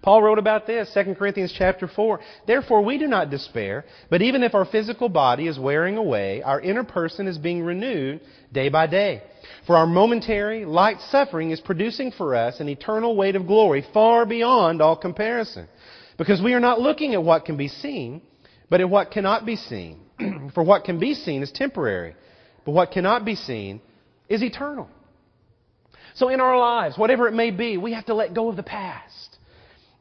Paul 0.07 0.23
wrote 0.23 0.39
about 0.39 0.65
this, 0.65 0.89
2 0.93 1.15
Corinthians 1.15 1.53
chapter 1.53 1.85
4. 1.85 2.21
Therefore 2.45 2.81
we 2.81 2.97
do 2.97 3.07
not 3.07 3.29
despair, 3.29 3.83
but 4.09 4.21
even 4.21 4.41
if 4.41 4.55
our 4.55 4.63
physical 4.63 5.09
body 5.09 5.49
is 5.49 5.59
wearing 5.59 5.97
away, 5.97 6.41
our 6.41 6.61
inner 6.61 6.85
person 6.85 7.27
is 7.27 7.37
being 7.37 7.61
renewed 7.61 8.21
day 8.53 8.69
by 8.69 8.87
day. 8.87 9.21
For 9.65 9.75
our 9.75 9.85
momentary, 9.85 10.63
light 10.63 11.01
suffering 11.09 11.51
is 11.51 11.59
producing 11.59 12.13
for 12.13 12.35
us 12.35 12.61
an 12.61 12.69
eternal 12.69 13.17
weight 13.17 13.35
of 13.35 13.47
glory 13.47 13.85
far 13.93 14.25
beyond 14.25 14.81
all 14.81 14.95
comparison. 14.95 15.67
Because 16.17 16.41
we 16.41 16.53
are 16.53 16.61
not 16.61 16.79
looking 16.79 17.13
at 17.13 17.21
what 17.21 17.43
can 17.43 17.57
be 17.57 17.67
seen, 17.67 18.21
but 18.69 18.79
at 18.79 18.89
what 18.89 19.11
cannot 19.11 19.45
be 19.45 19.57
seen. 19.57 19.99
for 20.53 20.63
what 20.63 20.85
can 20.85 20.99
be 20.99 21.15
seen 21.15 21.43
is 21.43 21.51
temporary, 21.51 22.15
but 22.63 22.71
what 22.71 22.91
cannot 22.91 23.25
be 23.25 23.35
seen 23.35 23.81
is 24.29 24.41
eternal. 24.41 24.87
So 26.15 26.29
in 26.29 26.39
our 26.39 26.57
lives, 26.57 26.97
whatever 26.97 27.27
it 27.27 27.33
may 27.33 27.51
be, 27.51 27.75
we 27.75 27.91
have 27.91 28.05
to 28.05 28.13
let 28.13 28.33
go 28.33 28.47
of 28.47 28.55
the 28.55 28.63
past. 28.63 29.36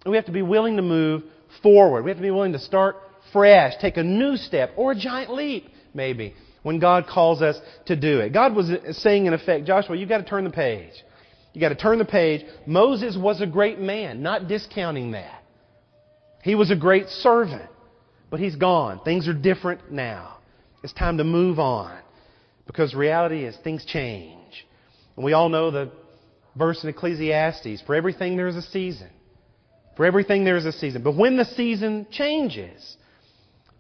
And 0.07 0.12
we 0.12 0.19
have 0.19 0.27
to 0.27 0.33
be 0.33 0.42
willing 0.42 0.77
to 0.77 0.83
move 0.83 1.25
forward. 1.64 2.05
We 2.05 2.12
have 2.12 2.19
to 2.19 2.23
be 2.23 2.31
willing 2.31 2.53
to 2.53 2.61
start 2.61 2.95
fresh, 3.33 3.73
take 3.81 3.97
a 3.97 4.05
new 4.05 4.37
step, 4.37 4.71
or 4.77 4.92
a 4.92 4.95
giant 4.95 5.35
leap, 5.35 5.69
maybe, 5.95 6.33
when 6.62 6.79
God 6.79 7.09
calls 7.09 7.42
us 7.42 7.57
to 7.87 7.97
do 7.97 8.21
it. 8.21 8.33
God 8.33 8.55
was 8.55 8.71
saying, 8.99 9.27
in 9.27 9.35
effect, 9.35 9.66
Joshua, 9.66 9.97
you've 9.97 10.09
got 10.09 10.19
to 10.19 10.25
turn 10.25 10.45
the 10.45 10.51
page. 10.51 10.92
You've 11.53 11.61
got 11.61 11.71
to 11.71 11.75
turn 11.75 11.99
the 11.99 12.05
page. 12.05 12.47
Moses 12.69 13.19
was 13.21 13.40
a 13.40 13.49
great 13.49 13.81
man, 13.81 14.23
not 14.23 14.47
discounting 14.47 15.11
that. 15.11 15.42
He 16.45 16.55
was 16.55 16.71
a 16.71 16.77
great 16.77 17.09
servant, 17.09 17.69
but 18.31 18.38
he's 18.38 18.55
gone. 18.55 19.01
Things 19.05 19.27
are 19.27 19.35
different 19.35 19.90
now. 19.90 20.38
It's 20.85 20.92
time 20.92 21.19
to 21.19 21.25
move 21.25 21.59
on 21.59 21.99
because 22.69 22.95
reality 22.95 23.45
is 23.45 23.57
things 23.64 23.85
change. 23.85 24.64
And 25.16 25.25
we 25.25 25.33
all 25.33 25.49
know 25.49 25.73
the 25.73 25.90
verse 26.55 26.85
in 26.85 26.90
Ecclesiastes 26.90 27.83
for 27.85 27.97
everything 27.97 28.37
there 28.37 28.47
is 28.47 28.55
a 28.55 28.62
season 28.62 29.11
for 29.96 30.04
everything 30.04 30.44
there 30.44 30.56
is 30.56 30.66
a 30.66 30.72
season. 30.72 31.02
But 31.02 31.16
when 31.16 31.37
the 31.37 31.44
season 31.44 32.06
changes, 32.11 32.96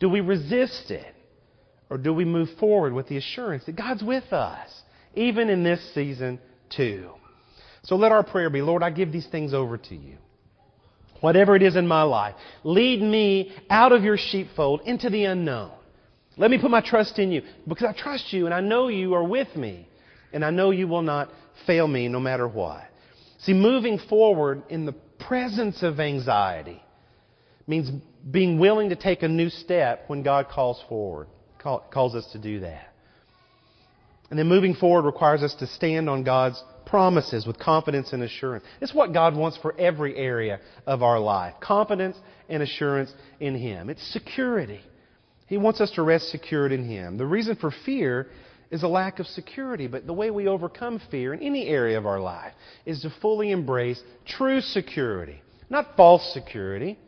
do 0.00 0.08
we 0.08 0.20
resist 0.20 0.90
it? 0.90 1.14
Or 1.88 1.98
do 1.98 2.12
we 2.12 2.24
move 2.24 2.48
forward 2.58 2.92
with 2.92 3.06
the 3.08 3.16
assurance 3.16 3.64
that 3.66 3.76
God's 3.76 4.02
with 4.02 4.32
us, 4.32 4.68
even 5.14 5.48
in 5.48 5.62
this 5.62 5.94
season 5.94 6.40
too? 6.74 7.10
So 7.84 7.94
let 7.94 8.10
our 8.10 8.24
prayer 8.24 8.50
be, 8.50 8.62
Lord, 8.62 8.82
I 8.82 8.90
give 8.90 9.12
these 9.12 9.28
things 9.28 9.54
over 9.54 9.78
to 9.78 9.94
you. 9.94 10.16
Whatever 11.20 11.54
it 11.54 11.62
is 11.62 11.76
in 11.76 11.86
my 11.86 12.02
life, 12.02 12.34
lead 12.64 13.00
me 13.00 13.52
out 13.70 13.92
of 13.92 14.02
your 14.02 14.16
sheepfold 14.18 14.80
into 14.84 15.08
the 15.08 15.24
unknown. 15.24 15.70
Let 16.36 16.50
me 16.50 16.58
put 16.58 16.70
my 16.70 16.82
trust 16.82 17.18
in 17.18 17.30
you 17.30 17.42
because 17.66 17.88
I 17.88 17.98
trust 17.98 18.32
you 18.32 18.46
and 18.46 18.54
I 18.54 18.60
know 18.60 18.88
you 18.88 19.14
are 19.14 19.24
with 19.24 19.54
me 19.56 19.88
and 20.32 20.44
I 20.44 20.50
know 20.50 20.70
you 20.70 20.88
will 20.88 21.02
not 21.02 21.30
fail 21.66 21.86
me 21.86 22.08
no 22.08 22.20
matter 22.20 22.46
what. 22.46 22.82
See, 23.38 23.54
moving 23.54 23.98
forward 24.08 24.62
in 24.68 24.84
the 24.84 24.94
presence 25.18 25.82
of 25.82 26.00
anxiety 26.00 26.82
means 27.66 27.90
being 28.30 28.58
willing 28.58 28.90
to 28.90 28.96
take 28.96 29.22
a 29.22 29.28
new 29.28 29.50
step 29.50 30.04
when 30.08 30.22
God 30.22 30.48
calls 30.48 30.82
forward, 30.88 31.28
calls 31.62 32.14
us 32.14 32.26
to 32.32 32.38
do 32.38 32.60
that. 32.60 32.92
And 34.30 34.38
then 34.38 34.48
moving 34.48 34.74
forward 34.74 35.04
requires 35.04 35.42
us 35.42 35.54
to 35.56 35.66
stand 35.66 36.10
on 36.10 36.24
God's 36.24 36.62
promises 36.84 37.46
with 37.46 37.58
confidence 37.58 38.12
and 38.12 38.22
assurance. 38.22 38.64
It's 38.80 38.94
what 38.94 39.12
God 39.12 39.36
wants 39.36 39.58
for 39.58 39.78
every 39.78 40.16
area 40.16 40.60
of 40.86 41.02
our 41.02 41.18
life. 41.18 41.54
Confidence 41.60 42.16
and 42.48 42.62
assurance 42.62 43.12
in 43.40 43.56
Him. 43.56 43.90
It's 43.90 44.04
security. 44.12 44.80
He 45.46 45.58
wants 45.58 45.80
us 45.80 45.92
to 45.92 46.02
rest 46.02 46.30
secured 46.30 46.72
in 46.72 46.88
Him. 46.88 47.18
The 47.18 47.26
reason 47.26 47.56
for 47.56 47.72
fear 47.84 48.28
is 48.70 48.82
a 48.82 48.88
lack 48.88 49.18
of 49.18 49.26
security, 49.26 49.86
but 49.86 50.06
the 50.06 50.12
way 50.12 50.30
we 50.30 50.48
overcome 50.48 51.00
fear 51.10 51.32
in 51.32 51.42
any 51.42 51.66
area 51.66 51.98
of 51.98 52.06
our 52.06 52.20
life 52.20 52.52
is 52.84 53.00
to 53.02 53.10
fully 53.20 53.50
embrace 53.50 54.00
true 54.26 54.60
security, 54.60 55.40
not 55.70 55.96
false 55.96 56.32
security. 56.32 56.98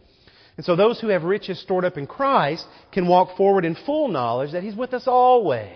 And 0.56 0.64
so 0.64 0.76
those 0.76 1.00
who 1.00 1.08
have 1.08 1.22
riches 1.22 1.60
stored 1.60 1.84
up 1.84 1.96
in 1.96 2.06
Christ 2.06 2.66
can 2.92 3.06
walk 3.06 3.36
forward 3.36 3.64
in 3.64 3.76
full 3.86 4.08
knowledge 4.08 4.52
that 4.52 4.62
He's 4.62 4.74
with 4.74 4.92
us 4.92 5.04
always. 5.06 5.70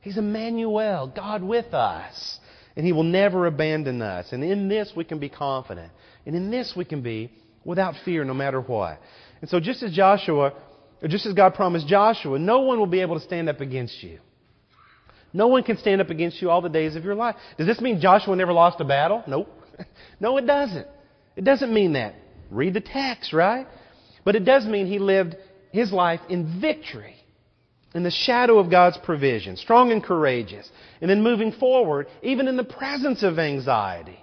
He's 0.00 0.18
Emmanuel, 0.18 1.12
God 1.14 1.42
with 1.42 1.72
us. 1.72 2.38
And 2.76 2.84
He 2.86 2.92
will 2.92 3.04
never 3.04 3.46
abandon 3.46 4.02
us. 4.02 4.32
And 4.32 4.42
in 4.42 4.68
this 4.68 4.92
we 4.96 5.04
can 5.04 5.18
be 5.18 5.28
confident. 5.28 5.92
And 6.26 6.34
in 6.34 6.50
this 6.50 6.74
we 6.76 6.84
can 6.84 7.02
be 7.02 7.30
without 7.64 7.94
fear 8.04 8.24
no 8.24 8.34
matter 8.34 8.60
what. 8.60 9.00
And 9.40 9.48
so 9.48 9.60
just 9.60 9.82
as 9.82 9.92
Joshua, 9.92 10.52
just 11.06 11.26
as 11.26 11.34
God 11.34 11.54
promised 11.54 11.86
Joshua, 11.86 12.38
no 12.38 12.60
one 12.60 12.78
will 12.78 12.86
be 12.86 13.00
able 13.00 13.18
to 13.18 13.24
stand 13.24 13.48
up 13.48 13.60
against 13.60 14.02
you. 14.02 14.18
No 15.32 15.46
one 15.46 15.62
can 15.62 15.78
stand 15.78 16.00
up 16.00 16.10
against 16.10 16.42
you 16.42 16.50
all 16.50 16.60
the 16.60 16.68
days 16.68 16.96
of 16.96 17.04
your 17.04 17.14
life. 17.14 17.36
Does 17.56 17.66
this 17.66 17.80
mean 17.80 18.00
Joshua 18.00 18.36
never 18.36 18.52
lost 18.52 18.80
a 18.80 18.84
battle? 18.84 19.22
Nope. 19.26 19.48
no, 20.20 20.36
it 20.36 20.46
doesn't. 20.46 20.86
It 21.36 21.44
doesn't 21.44 21.72
mean 21.72 21.94
that. 21.94 22.14
Read 22.50 22.74
the 22.74 22.80
text, 22.80 23.32
right? 23.32 23.66
But 24.24 24.36
it 24.36 24.44
does 24.44 24.66
mean 24.66 24.86
he 24.86 24.98
lived 24.98 25.36
his 25.72 25.90
life 25.90 26.20
in 26.28 26.60
victory, 26.60 27.16
in 27.94 28.02
the 28.02 28.10
shadow 28.10 28.58
of 28.58 28.70
God's 28.70 28.98
provision, 28.98 29.56
strong 29.56 29.90
and 29.90 30.02
courageous. 30.04 30.70
And 31.00 31.10
then 31.10 31.22
moving 31.22 31.52
forward, 31.52 32.08
even 32.22 32.46
in 32.46 32.56
the 32.56 32.64
presence 32.64 33.22
of 33.22 33.38
anxiety, 33.38 34.18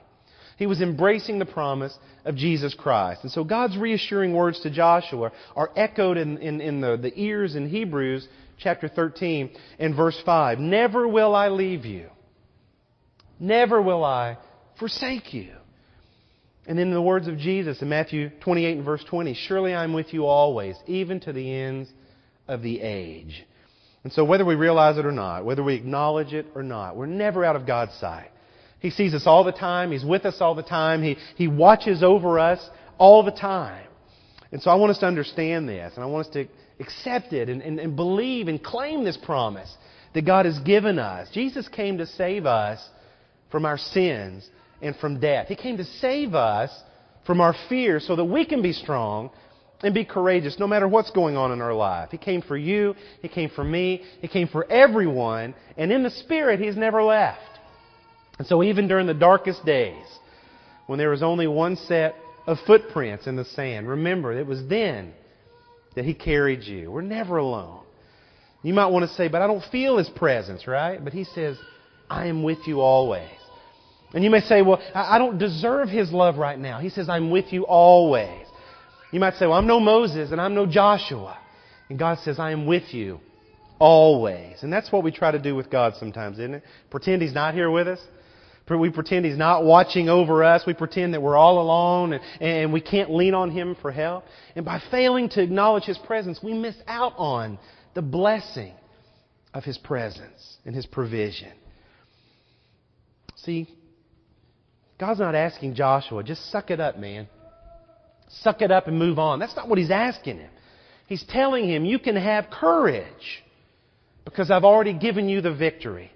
he 0.57 0.67
was 0.67 0.81
embracing 0.81 1.39
the 1.39 1.45
promise 1.45 1.97
of 2.25 2.35
Jesus 2.35 2.73
Christ. 2.73 3.21
And 3.23 3.31
so 3.31 3.43
God's 3.43 3.77
reassuring 3.77 4.33
words 4.33 4.59
to 4.61 4.69
Joshua 4.69 5.31
are 5.55 5.71
echoed 5.75 6.17
in, 6.17 6.37
in, 6.37 6.61
in 6.61 6.81
the, 6.81 6.97
the 6.97 7.17
ears 7.19 7.55
in 7.55 7.67
Hebrews 7.67 8.27
chapter 8.59 8.87
13 8.87 9.51
and 9.79 9.95
verse 9.95 10.19
5. 10.25 10.59
Never 10.59 11.07
will 11.07 11.35
I 11.35 11.49
leave 11.49 11.85
you. 11.85 12.09
Never 13.39 13.81
will 13.81 14.03
I 14.03 14.37
forsake 14.77 15.33
you. 15.33 15.51
And 16.67 16.79
in 16.79 16.93
the 16.93 17.01
words 17.01 17.27
of 17.27 17.37
Jesus 17.37 17.81
in 17.81 17.89
Matthew 17.89 18.29
28 18.41 18.77
and 18.77 18.85
verse 18.85 19.03
20, 19.09 19.33
surely 19.47 19.73
I'm 19.73 19.93
with 19.93 20.13
you 20.13 20.25
always, 20.25 20.75
even 20.85 21.19
to 21.21 21.33
the 21.33 21.51
ends 21.51 21.89
of 22.47 22.61
the 22.61 22.81
age. 22.81 23.45
And 24.03 24.13
so 24.13 24.23
whether 24.23 24.45
we 24.45 24.55
realize 24.55 24.97
it 24.97 25.05
or 25.05 25.11
not, 25.11 25.45
whether 25.45 25.63
we 25.63 25.75
acknowledge 25.75 26.33
it 26.33 26.47
or 26.55 26.63
not, 26.63 26.95
we're 26.95 27.05
never 27.05 27.43
out 27.43 27.55
of 27.55 27.65
God's 27.65 27.93
sight. 27.95 28.29
He 28.79 28.91
sees 28.91 29.13
us 29.13 29.23
all 29.25 29.43
the 29.43 29.51
time. 29.51 29.91
He's 29.91 30.05
with 30.05 30.25
us 30.25 30.37
all 30.39 30.55
the 30.55 30.63
time. 30.63 31.03
He, 31.03 31.17
he 31.35 31.47
watches 31.47 32.03
over 32.03 32.39
us 32.39 32.59
all 32.97 33.23
the 33.23 33.31
time. 33.31 33.87
And 34.51 34.61
so 34.61 34.71
I 34.71 34.75
want 34.75 34.91
us 34.91 34.99
to 34.99 35.05
understand 35.05 35.67
this, 35.67 35.93
and 35.95 36.03
I 36.03 36.07
want 36.07 36.27
us 36.27 36.33
to 36.33 36.47
accept 36.79 37.33
it 37.33 37.49
and, 37.49 37.61
and, 37.61 37.79
and 37.79 37.95
believe 37.95 38.47
and 38.47 38.63
claim 38.63 39.03
this 39.03 39.17
promise 39.17 39.73
that 40.13 40.25
God 40.25 40.45
has 40.45 40.57
given 40.59 40.99
us. 40.99 41.29
Jesus 41.33 41.67
came 41.67 41.97
to 41.97 42.05
save 42.05 42.45
us 42.45 42.79
from 43.51 43.65
our 43.65 43.77
sins 43.77 44.47
and 44.81 44.95
from 44.95 45.19
death. 45.19 45.47
He 45.47 45.55
came 45.55 45.77
to 45.77 45.83
save 45.83 46.33
us 46.33 46.71
from 47.25 47.41
our 47.41 47.55
fears 47.67 48.05
so 48.07 48.15
that 48.15 48.25
we 48.25 48.45
can 48.45 48.61
be 48.61 48.73
strong 48.73 49.29
and 49.81 49.93
be 49.93 50.03
courageous 50.03 50.57
no 50.59 50.67
matter 50.67 50.87
what's 50.87 51.11
going 51.11 51.37
on 51.37 51.51
in 51.51 51.61
our 51.61 51.73
life. 51.73 52.09
He 52.11 52.17
came 52.17 52.41
for 52.41 52.57
you. 52.57 52.95
He 53.21 53.27
came 53.27 53.49
for 53.49 53.63
me. 53.63 54.03
He 54.21 54.27
came 54.27 54.47
for 54.47 54.69
everyone. 54.69 55.53
And 55.77 55.91
in 55.91 56.03
the 56.03 56.09
Spirit, 56.09 56.59
He's 56.59 56.75
never 56.75 57.01
left. 57.03 57.41
And 58.37 58.47
so 58.47 58.63
even 58.63 58.87
during 58.87 59.07
the 59.07 59.13
darkest 59.13 59.65
days, 59.65 60.05
when 60.87 60.97
there 60.97 61.09
was 61.09 61.23
only 61.23 61.47
one 61.47 61.75
set 61.75 62.15
of 62.47 62.57
footprints 62.65 63.27
in 63.27 63.35
the 63.35 63.45
sand, 63.45 63.87
remember, 63.87 64.33
it 64.33 64.47
was 64.47 64.65
then 64.67 65.13
that 65.95 66.05
He 66.05 66.13
carried 66.13 66.63
you. 66.63 66.91
We're 66.91 67.01
never 67.01 67.37
alone. 67.37 67.81
You 68.61 68.73
might 68.73 68.87
want 68.87 69.09
to 69.09 69.15
say, 69.15 69.27
but 69.27 69.41
I 69.41 69.47
don't 69.47 69.63
feel 69.71 69.97
His 69.97 70.09
presence, 70.09 70.67
right? 70.67 71.03
But 71.03 71.13
He 71.13 71.23
says, 71.23 71.57
I 72.09 72.27
am 72.27 72.43
with 72.43 72.59
you 72.65 72.81
always. 72.81 73.29
And 74.13 74.23
you 74.23 74.29
may 74.29 74.41
say, 74.41 74.61
well, 74.61 74.81
I 74.93 75.17
don't 75.17 75.37
deserve 75.37 75.89
His 75.89 76.11
love 76.11 76.37
right 76.37 76.57
now. 76.57 76.79
He 76.79 76.89
says, 76.89 77.09
I'm 77.09 77.29
with 77.31 77.53
you 77.53 77.65
always. 77.65 78.45
You 79.11 79.19
might 79.19 79.35
say, 79.35 79.45
well, 79.45 79.57
I'm 79.57 79.67
no 79.67 79.79
Moses 79.79 80.31
and 80.31 80.41
I'm 80.41 80.55
no 80.55 80.65
Joshua. 80.65 81.37
And 81.89 81.97
God 81.97 82.19
says, 82.19 82.39
I 82.39 82.51
am 82.51 82.65
with 82.65 82.93
you 82.93 83.19
always. 83.79 84.61
And 84.61 84.71
that's 84.71 84.91
what 84.91 85.03
we 85.03 85.11
try 85.11 85.31
to 85.31 85.39
do 85.39 85.55
with 85.55 85.69
God 85.69 85.93
sometimes, 85.99 86.37
isn't 86.39 86.55
it? 86.55 86.63
Pretend 86.89 87.21
He's 87.21 87.33
not 87.33 87.53
here 87.53 87.71
with 87.71 87.87
us. 87.87 87.99
We 88.77 88.89
pretend 88.89 89.25
He's 89.25 89.37
not 89.37 89.63
watching 89.63 90.09
over 90.09 90.43
us. 90.43 90.63
We 90.67 90.73
pretend 90.73 91.13
that 91.13 91.21
we're 91.21 91.37
all 91.37 91.61
alone 91.61 92.13
and, 92.13 92.23
and 92.39 92.73
we 92.73 92.81
can't 92.81 93.11
lean 93.11 93.33
on 93.33 93.51
Him 93.51 93.75
for 93.81 93.91
help. 93.91 94.25
And 94.55 94.65
by 94.65 94.81
failing 94.91 95.29
to 95.29 95.41
acknowledge 95.41 95.85
His 95.85 95.97
presence, 95.97 96.39
we 96.43 96.53
miss 96.53 96.75
out 96.87 97.13
on 97.17 97.57
the 97.95 98.01
blessing 98.01 98.73
of 99.53 99.63
His 99.63 99.77
presence 99.77 100.57
and 100.65 100.75
His 100.75 100.85
provision. 100.85 101.51
See, 103.35 103.67
God's 104.99 105.19
not 105.19 105.33
asking 105.33 105.75
Joshua, 105.75 106.23
just 106.23 106.51
suck 106.51 106.71
it 106.71 106.79
up, 106.79 106.99
man. 106.99 107.27
Suck 108.41 108.61
it 108.61 108.71
up 108.71 108.87
and 108.87 108.99
move 108.99 109.17
on. 109.17 109.39
That's 109.39 109.55
not 109.55 109.67
what 109.67 109.79
He's 109.79 109.91
asking 109.91 110.37
him. 110.37 110.51
He's 111.07 111.23
telling 111.27 111.67
him, 111.67 111.85
you 111.85 111.97
can 111.97 112.15
have 112.15 112.51
courage 112.51 113.43
because 114.25 114.51
I've 114.51 114.63
already 114.63 114.93
given 114.93 115.27
you 115.27 115.41
the 115.41 115.53
victory. 115.53 116.11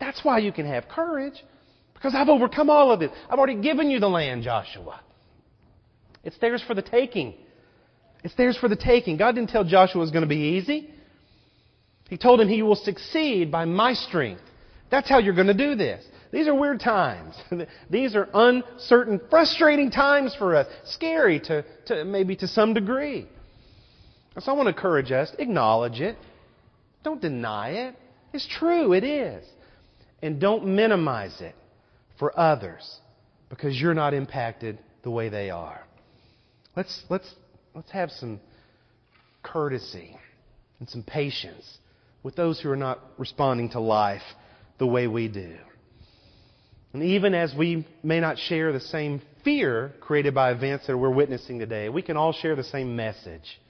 That's 0.00 0.24
why 0.24 0.38
you 0.38 0.50
can 0.50 0.66
have 0.66 0.88
courage. 0.88 1.34
Because 2.02 2.16
I've 2.16 2.28
overcome 2.28 2.68
all 2.68 2.90
of 2.90 2.98
this. 2.98 3.12
I've 3.30 3.38
already 3.38 3.62
given 3.62 3.88
you 3.88 4.00
the 4.00 4.08
land, 4.08 4.42
Joshua. 4.42 5.00
It's 6.24 6.36
theirs 6.38 6.60
for 6.66 6.74
the 6.74 6.82
taking. 6.82 7.34
It's 8.24 8.34
theirs 8.34 8.58
for 8.60 8.68
the 8.68 8.74
taking. 8.74 9.16
God 9.16 9.36
didn't 9.36 9.50
tell 9.50 9.62
Joshua 9.62 10.00
it 10.00 10.04
was 10.04 10.10
going 10.10 10.22
to 10.22 10.28
be 10.28 10.58
easy. 10.58 10.90
He 12.10 12.18
told 12.18 12.40
him 12.40 12.48
he 12.48 12.62
will 12.64 12.74
succeed 12.74 13.52
by 13.52 13.66
my 13.66 13.94
strength. 13.94 14.42
That's 14.90 15.08
how 15.08 15.18
you're 15.18 15.34
going 15.34 15.46
to 15.46 15.54
do 15.54 15.76
this. 15.76 16.04
These 16.32 16.48
are 16.48 16.54
weird 16.54 16.80
times. 16.80 17.36
These 17.90 18.16
are 18.16 18.28
uncertain, 18.34 19.20
frustrating 19.30 19.92
times 19.92 20.34
for 20.36 20.56
us. 20.56 20.66
Scary 20.86 21.38
to, 21.40 21.64
to 21.86 22.04
maybe 22.04 22.34
to 22.36 22.48
some 22.48 22.74
degree. 22.74 23.28
So 24.40 24.50
I 24.50 24.56
want 24.56 24.66
to 24.66 24.74
encourage 24.74 25.12
us, 25.12 25.30
acknowledge 25.38 26.00
it. 26.00 26.16
Don't 27.04 27.20
deny 27.20 27.70
it. 27.70 27.94
It's 28.32 28.48
true, 28.58 28.92
it 28.92 29.04
is. 29.04 29.44
And 30.20 30.40
don't 30.40 30.66
minimize 30.66 31.40
it 31.40 31.54
for 32.22 32.38
others 32.38 33.00
because 33.48 33.80
you're 33.80 33.94
not 33.94 34.14
impacted 34.14 34.78
the 35.02 35.10
way 35.10 35.28
they 35.28 35.50
are. 35.50 35.82
Let's, 36.76 37.02
let's, 37.10 37.28
let's 37.74 37.90
have 37.90 38.12
some 38.12 38.38
courtesy 39.42 40.16
and 40.78 40.88
some 40.88 41.02
patience 41.02 41.78
with 42.22 42.36
those 42.36 42.60
who 42.60 42.70
are 42.70 42.76
not 42.76 43.00
responding 43.18 43.70
to 43.70 43.80
life 43.80 44.22
the 44.78 44.86
way 44.86 45.08
we 45.08 45.26
do. 45.26 45.56
And 46.92 47.02
even 47.02 47.34
as 47.34 47.52
we 47.58 47.88
may 48.04 48.20
not 48.20 48.38
share 48.38 48.72
the 48.72 48.78
same 48.78 49.20
fear 49.42 49.92
created 50.00 50.32
by 50.32 50.52
events 50.52 50.86
that 50.86 50.96
we're 50.96 51.10
witnessing 51.10 51.58
today, 51.58 51.88
we 51.88 52.02
can 52.02 52.16
all 52.16 52.32
share 52.32 52.54
the 52.54 52.62
same 52.62 52.94
message. 52.94 53.60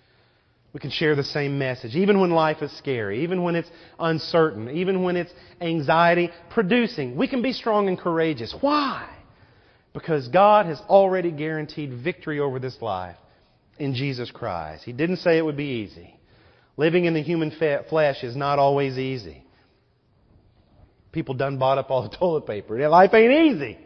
We 0.73 0.81
can 0.81 0.91
share 0.91 1.15
the 1.15 1.25
same 1.25 1.59
message, 1.59 1.95
even 1.95 2.19
when 2.19 2.31
life 2.31 2.63
is 2.63 2.75
scary, 2.79 3.25
even 3.25 3.43
when 3.43 3.57
it's 3.57 3.69
uncertain, 3.99 4.71
even 4.71 5.03
when 5.03 5.17
it's 5.17 5.33
anxiety 5.61 6.31
producing. 6.51 7.17
We 7.17 7.29
can 7.29 7.43
be 7.43 7.53
strong 7.53 7.89
and 7.89 7.99
courageous. 7.99 8.55
Why? 8.59 9.09
Because 9.93 10.29
God 10.29 10.65
has 10.67 10.81
already 10.89 11.31
guaranteed 11.31 12.03
victory 12.03 12.41
over 12.41 12.59
this 12.59 12.81
life 12.81 13.17
in 13.79 13.95
Jesus 13.95 14.31
Christ. 14.31 14.85
He 14.85 14.93
didn't 14.93 15.19
say 15.19 15.37
it 15.37 15.45
would 15.45 15.59
be 15.59 15.87
easy. 15.87 16.19
Living 16.79 17.05
in 17.05 17.13
the 17.13 17.23
human 17.23 17.51
flesh 17.91 18.25
is 18.25 18.35
not 18.35 18.59
always 18.59 18.97
easy. 18.97 19.45
People 21.13 21.35
done 21.35 21.59
bought 21.59 21.77
up 21.77 21.91
all 21.91 22.09
the 22.09 22.17
toilet 22.19 22.47
paper. 22.47 22.89
Life 22.89 23.13
ain't 23.13 23.55
easy. 23.55 23.79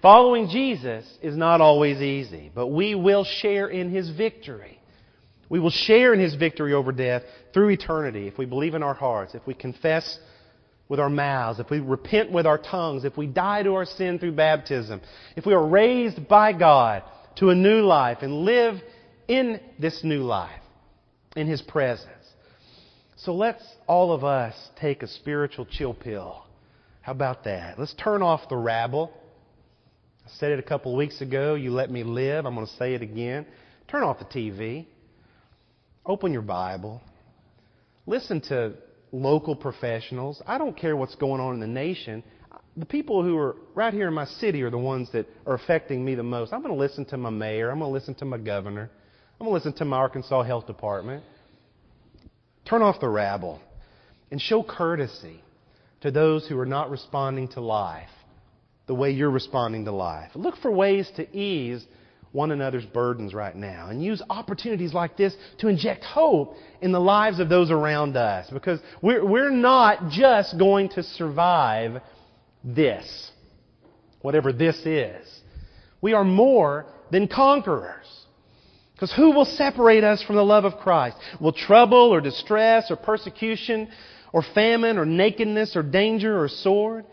Following 0.00 0.48
Jesus 0.48 1.04
is 1.20 1.36
not 1.36 1.60
always 1.60 2.00
easy, 2.00 2.50
but 2.54 2.68
we 2.68 2.94
will 2.94 3.24
share 3.24 3.68
in 3.68 3.90
His 3.90 4.08
victory. 4.08 4.80
We 5.52 5.60
will 5.60 5.68
share 5.68 6.14
in 6.14 6.20
His 6.20 6.34
victory 6.34 6.72
over 6.72 6.92
death 6.92 7.24
through 7.52 7.68
eternity 7.68 8.26
if 8.26 8.38
we 8.38 8.46
believe 8.46 8.72
in 8.72 8.82
our 8.82 8.94
hearts, 8.94 9.34
if 9.34 9.46
we 9.46 9.52
confess 9.52 10.18
with 10.88 10.98
our 10.98 11.10
mouths, 11.10 11.60
if 11.60 11.68
we 11.68 11.78
repent 11.78 12.32
with 12.32 12.46
our 12.46 12.56
tongues, 12.56 13.04
if 13.04 13.18
we 13.18 13.26
die 13.26 13.62
to 13.62 13.74
our 13.74 13.84
sin 13.84 14.18
through 14.18 14.32
baptism, 14.32 15.02
if 15.36 15.44
we 15.44 15.52
are 15.52 15.66
raised 15.68 16.26
by 16.26 16.54
God 16.54 17.02
to 17.36 17.50
a 17.50 17.54
new 17.54 17.82
life 17.82 18.18
and 18.22 18.46
live 18.46 18.76
in 19.28 19.60
this 19.78 20.02
new 20.02 20.22
life, 20.22 20.62
in 21.36 21.46
His 21.46 21.60
presence. 21.60 22.08
So 23.16 23.34
let's 23.34 23.62
all 23.86 24.14
of 24.14 24.24
us 24.24 24.54
take 24.80 25.02
a 25.02 25.06
spiritual 25.06 25.66
chill 25.66 25.92
pill. 25.92 26.46
How 27.02 27.12
about 27.12 27.44
that? 27.44 27.78
Let's 27.78 27.92
turn 28.02 28.22
off 28.22 28.48
the 28.48 28.56
rabble. 28.56 29.12
I 30.24 30.30
said 30.38 30.52
it 30.52 30.58
a 30.58 30.62
couple 30.62 30.92
of 30.92 30.96
weeks 30.96 31.20
ago. 31.20 31.56
You 31.56 31.72
let 31.72 31.90
me 31.90 32.04
live. 32.04 32.46
I'm 32.46 32.54
going 32.54 32.66
to 32.66 32.76
say 32.76 32.94
it 32.94 33.02
again. 33.02 33.44
Turn 33.86 34.02
off 34.02 34.18
the 34.18 34.24
TV. 34.24 34.86
Open 36.04 36.32
your 36.32 36.42
Bible. 36.42 37.00
Listen 38.06 38.40
to 38.48 38.74
local 39.12 39.54
professionals. 39.54 40.42
I 40.46 40.58
don't 40.58 40.76
care 40.76 40.96
what's 40.96 41.14
going 41.14 41.40
on 41.40 41.54
in 41.54 41.60
the 41.60 41.66
nation. 41.66 42.24
the 42.76 42.86
people 42.86 43.22
who 43.22 43.36
are 43.36 43.56
right 43.74 43.92
here 43.92 44.08
in 44.08 44.14
my 44.14 44.24
city 44.24 44.62
are 44.62 44.70
the 44.70 44.78
ones 44.78 45.08
that 45.12 45.26
are 45.46 45.54
affecting 45.54 46.04
me 46.04 46.14
the 46.14 46.22
most. 46.22 46.52
I'm 46.52 46.62
going 46.62 46.74
to 46.74 46.80
listen 46.80 47.04
to 47.06 47.16
my 47.16 47.30
mayor. 47.30 47.70
I'm 47.70 47.78
going 47.78 47.90
to 47.90 47.92
listen 47.92 48.14
to 48.16 48.24
my 48.24 48.38
governor. 48.38 48.90
I'm 49.38 49.46
going 49.46 49.50
to 49.50 49.54
listen 49.54 49.78
to 49.78 49.84
my 49.84 49.98
Arkansas 49.98 50.42
Health 50.42 50.66
Department. 50.66 51.22
Turn 52.64 52.82
off 52.82 53.00
the 53.00 53.08
rabble 53.08 53.60
and 54.30 54.40
show 54.40 54.62
courtesy 54.62 55.40
to 56.00 56.10
those 56.10 56.46
who 56.48 56.58
are 56.58 56.66
not 56.66 56.90
responding 56.90 57.48
to 57.48 57.60
life 57.60 58.08
the 58.86 58.94
way 58.94 59.10
you're 59.10 59.30
responding 59.30 59.84
to 59.84 59.92
life. 59.92 60.30
Look 60.34 60.56
for 60.56 60.70
ways 60.70 61.10
to 61.16 61.36
ease 61.36 61.84
one 62.32 62.50
another's 62.50 62.84
burdens 62.86 63.34
right 63.34 63.54
now 63.54 63.88
and 63.88 64.02
use 64.02 64.22
opportunities 64.30 64.94
like 64.94 65.16
this 65.16 65.34
to 65.58 65.68
inject 65.68 66.02
hope 66.02 66.56
in 66.80 66.90
the 66.90 67.00
lives 67.00 67.38
of 67.38 67.48
those 67.48 67.70
around 67.70 68.16
us 68.16 68.48
because 68.50 68.80
we're, 69.02 69.24
we're 69.24 69.50
not 69.50 70.08
just 70.08 70.58
going 70.58 70.88
to 70.88 71.02
survive 71.02 72.00
this, 72.64 73.30
whatever 74.22 74.52
this 74.52 74.76
is. 74.86 75.40
We 76.00 76.14
are 76.14 76.24
more 76.24 76.86
than 77.10 77.28
conquerors. 77.28 78.06
Because 78.94 79.12
who 79.12 79.32
will 79.32 79.44
separate 79.44 80.04
us 80.04 80.22
from 80.22 80.36
the 80.36 80.44
love 80.44 80.64
of 80.64 80.76
Christ? 80.76 81.16
Will 81.40 81.52
trouble 81.52 82.14
or 82.14 82.20
distress 82.20 82.90
or 82.90 82.96
persecution 82.96 83.88
or 84.32 84.42
famine 84.54 84.96
or 84.96 85.04
nakedness 85.04 85.76
or 85.76 85.82
danger 85.82 86.42
or 86.42 86.48
sword? 86.48 87.04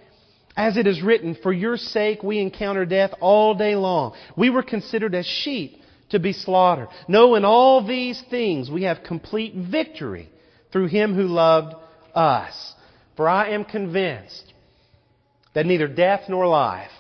As 0.59 0.75
it 0.75 0.87
is 0.87 1.01
written, 1.01 1.37
for 1.41 1.53
your 1.53 1.77
sake 1.77 2.21
we 2.21 2.37
encounter 2.39 2.85
death 2.85 3.11
all 3.21 3.55
day 3.55 3.75
long. 3.75 4.13
We 4.35 4.49
were 4.49 4.61
considered 4.61 5.15
as 5.15 5.25
sheep 5.25 5.77
to 6.09 6.19
be 6.19 6.33
slaughtered. 6.33 6.89
No, 7.07 7.35
in 7.35 7.45
all 7.45 7.87
these 7.87 8.21
things 8.29 8.69
we 8.69 8.83
have 8.83 9.03
complete 9.03 9.55
victory 9.55 10.29
through 10.73 10.87
him 10.87 11.15
who 11.15 11.27
loved 11.27 11.75
us. 12.13 12.73
For 13.15 13.29
I 13.29 13.51
am 13.51 13.63
convinced 13.63 14.51
that 15.53 15.65
neither 15.65 15.87
death 15.87 16.23
nor 16.27 16.45
life, 16.45 16.91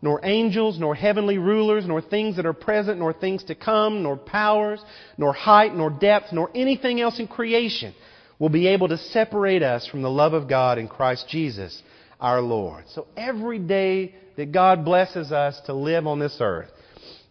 nor 0.00 0.24
angels, 0.24 0.78
nor 0.78 0.94
heavenly 0.94 1.36
rulers, 1.36 1.86
nor 1.86 2.00
things 2.00 2.36
that 2.36 2.46
are 2.46 2.54
present, 2.54 2.98
nor 2.98 3.12
things 3.12 3.44
to 3.44 3.54
come, 3.54 4.02
nor 4.02 4.16
powers, 4.16 4.82
nor 5.18 5.34
height, 5.34 5.76
nor 5.76 5.90
depth, 5.90 6.32
nor 6.32 6.50
anything 6.54 6.98
else 6.98 7.20
in 7.20 7.28
creation 7.28 7.92
will 8.38 8.48
be 8.48 8.68
able 8.68 8.88
to 8.88 8.96
separate 8.96 9.62
us 9.62 9.86
from 9.86 10.00
the 10.00 10.10
love 10.10 10.32
of 10.32 10.48
God 10.48 10.78
in 10.78 10.88
Christ 10.88 11.28
Jesus 11.28 11.82
our 12.22 12.40
Lord. 12.40 12.84
So 12.94 13.06
every 13.16 13.58
day 13.58 14.14
that 14.36 14.52
God 14.52 14.84
blesses 14.84 15.32
us 15.32 15.60
to 15.66 15.74
live 15.74 16.06
on 16.06 16.18
this 16.18 16.38
earth 16.40 16.70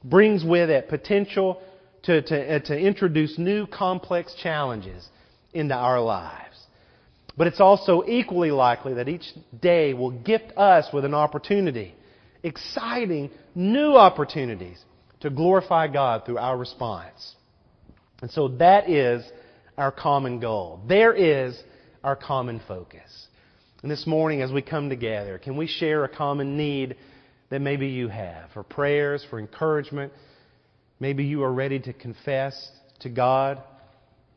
brings 0.03 0.43
with 0.43 0.69
it 0.69 0.89
potential 0.89 1.61
to, 2.03 2.21
to, 2.21 2.55
uh, 2.55 2.59
to 2.59 2.77
introduce 2.77 3.37
new 3.37 3.65
complex 3.67 4.35
challenges 4.41 5.07
into 5.53 5.73
our 5.73 6.01
lives. 6.01 6.57
But 7.37 7.47
it's 7.47 7.59
also 7.59 8.03
equally 8.05 8.51
likely 8.51 8.95
that 8.95 9.07
each 9.07 9.25
day 9.61 9.93
will 9.93 10.11
gift 10.11 10.51
us 10.57 10.87
with 10.93 11.05
an 11.05 11.13
opportunity, 11.13 11.95
exciting 12.43 13.31
new 13.55 13.95
opportunities 13.95 14.83
to 15.21 15.29
glorify 15.29 15.87
God 15.87 16.25
through 16.25 16.39
our 16.39 16.57
response. 16.57 17.35
And 18.21 18.29
so 18.29 18.49
that 18.59 18.89
is 18.89 19.23
our 19.77 19.91
common 19.91 20.39
goal. 20.39 20.81
There 20.87 21.13
is 21.13 21.61
our 22.03 22.15
common 22.15 22.61
focus. 22.67 23.27
And 23.81 23.89
this 23.89 24.05
morning, 24.05 24.41
as 24.43 24.51
we 24.51 24.61
come 24.61 24.89
together, 24.89 25.39
can 25.39 25.57
we 25.57 25.65
share 25.65 26.03
a 26.03 26.09
common 26.09 26.55
need 26.55 26.95
that 27.49 27.61
maybe 27.61 27.87
you 27.87 28.09
have 28.09 28.51
for 28.53 28.61
prayers, 28.61 29.25
for 29.29 29.39
encouragement? 29.39 30.13
Maybe 30.99 31.23
you 31.23 31.43
are 31.43 31.51
ready 31.51 31.79
to 31.79 31.93
confess 31.93 32.71
to 32.99 33.09
God 33.09 33.59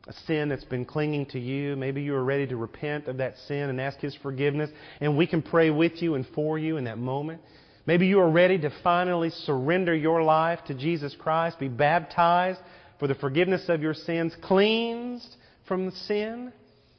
a 0.07 0.13
sin 0.25 0.49
that's 0.49 0.65
been 0.65 0.85
clinging 0.85 1.27
to 1.27 1.39
you. 1.39 1.75
Maybe 1.75 2.01
you 2.01 2.15
are 2.15 2.23
ready 2.23 2.47
to 2.47 2.57
repent 2.57 3.07
of 3.07 3.17
that 3.17 3.35
sin 3.47 3.69
and 3.69 3.79
ask 3.79 3.99
His 3.99 4.15
forgiveness, 4.15 4.71
and 4.99 5.15
we 5.15 5.27
can 5.27 5.43
pray 5.43 5.69
with 5.69 6.01
you 6.01 6.15
and 6.15 6.25
for 6.33 6.57
you 6.57 6.77
in 6.77 6.85
that 6.85 6.97
moment. 6.97 7.41
Maybe 7.85 8.07
you 8.07 8.19
are 8.19 8.29
ready 8.29 8.57
to 8.59 8.71
finally 8.83 9.29
surrender 9.29 9.95
your 9.95 10.23
life 10.23 10.59
to 10.67 10.73
Jesus 10.73 11.15
Christ, 11.17 11.59
be 11.59 11.67
baptized 11.67 12.59
for 12.99 13.07
the 13.07 13.15
forgiveness 13.15 13.65
of 13.69 13.83
your 13.83 13.93
sins, 13.93 14.35
cleansed 14.41 15.35
from 15.67 15.85
the 15.85 15.91
sin. 15.91 16.51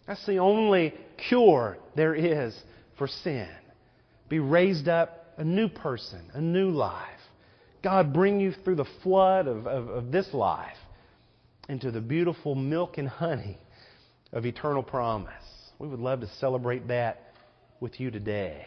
That's 0.07 0.25
the 0.27 0.39
only 0.39 0.95
cure 1.29 1.79
there 1.95 2.15
is 2.15 2.57
for 2.99 3.09
sin. 3.09 3.49
Be 4.29 4.39
raised 4.39 4.89
up 4.89 5.35
a 5.39 5.45
new 5.45 5.69
person, 5.69 6.31
a 6.33 6.41
new 6.41 6.71
life. 6.71 7.03
God 7.83 8.13
bring 8.13 8.41
you 8.41 8.53
through 8.65 8.77
the 8.77 8.87
flood 9.03 9.47
of, 9.47 9.67
of, 9.67 9.89
of 9.89 10.13
this 10.13 10.33
life 10.33 10.77
into 11.69 11.91
the 11.91 12.01
beautiful 12.01 12.55
milk 12.55 12.99
and 12.99 13.09
honey 13.09 13.59
of 14.33 14.47
eternal 14.47 14.83
promise. 14.83 15.33
We 15.79 15.89
would 15.89 16.01
love 16.01 16.21
to 16.21 16.29
celebrate 16.41 16.89
that 16.89 17.33
with 17.81 18.01
you 18.01 18.11
today. 18.11 18.67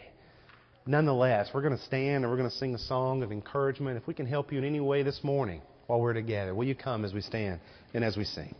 Nonetheless, 0.86 1.50
we're 1.52 1.62
going 1.62 1.76
to 1.76 1.84
stand 1.84 2.24
and 2.24 2.30
we're 2.30 2.36
going 2.36 2.50
to 2.50 2.56
sing 2.56 2.74
a 2.74 2.78
song 2.78 3.22
of 3.22 3.32
encouragement. 3.32 3.96
If 3.96 4.06
we 4.06 4.14
can 4.14 4.26
help 4.26 4.52
you 4.52 4.58
in 4.58 4.64
any 4.64 4.80
way 4.80 5.02
this 5.02 5.22
morning 5.22 5.60
while 5.86 6.00
we're 6.00 6.14
together, 6.14 6.54
will 6.54 6.66
you 6.66 6.74
come 6.74 7.04
as 7.04 7.12
we 7.12 7.20
stand 7.20 7.60
and 7.92 8.04
as 8.04 8.16
we 8.16 8.24
sing? 8.24 8.54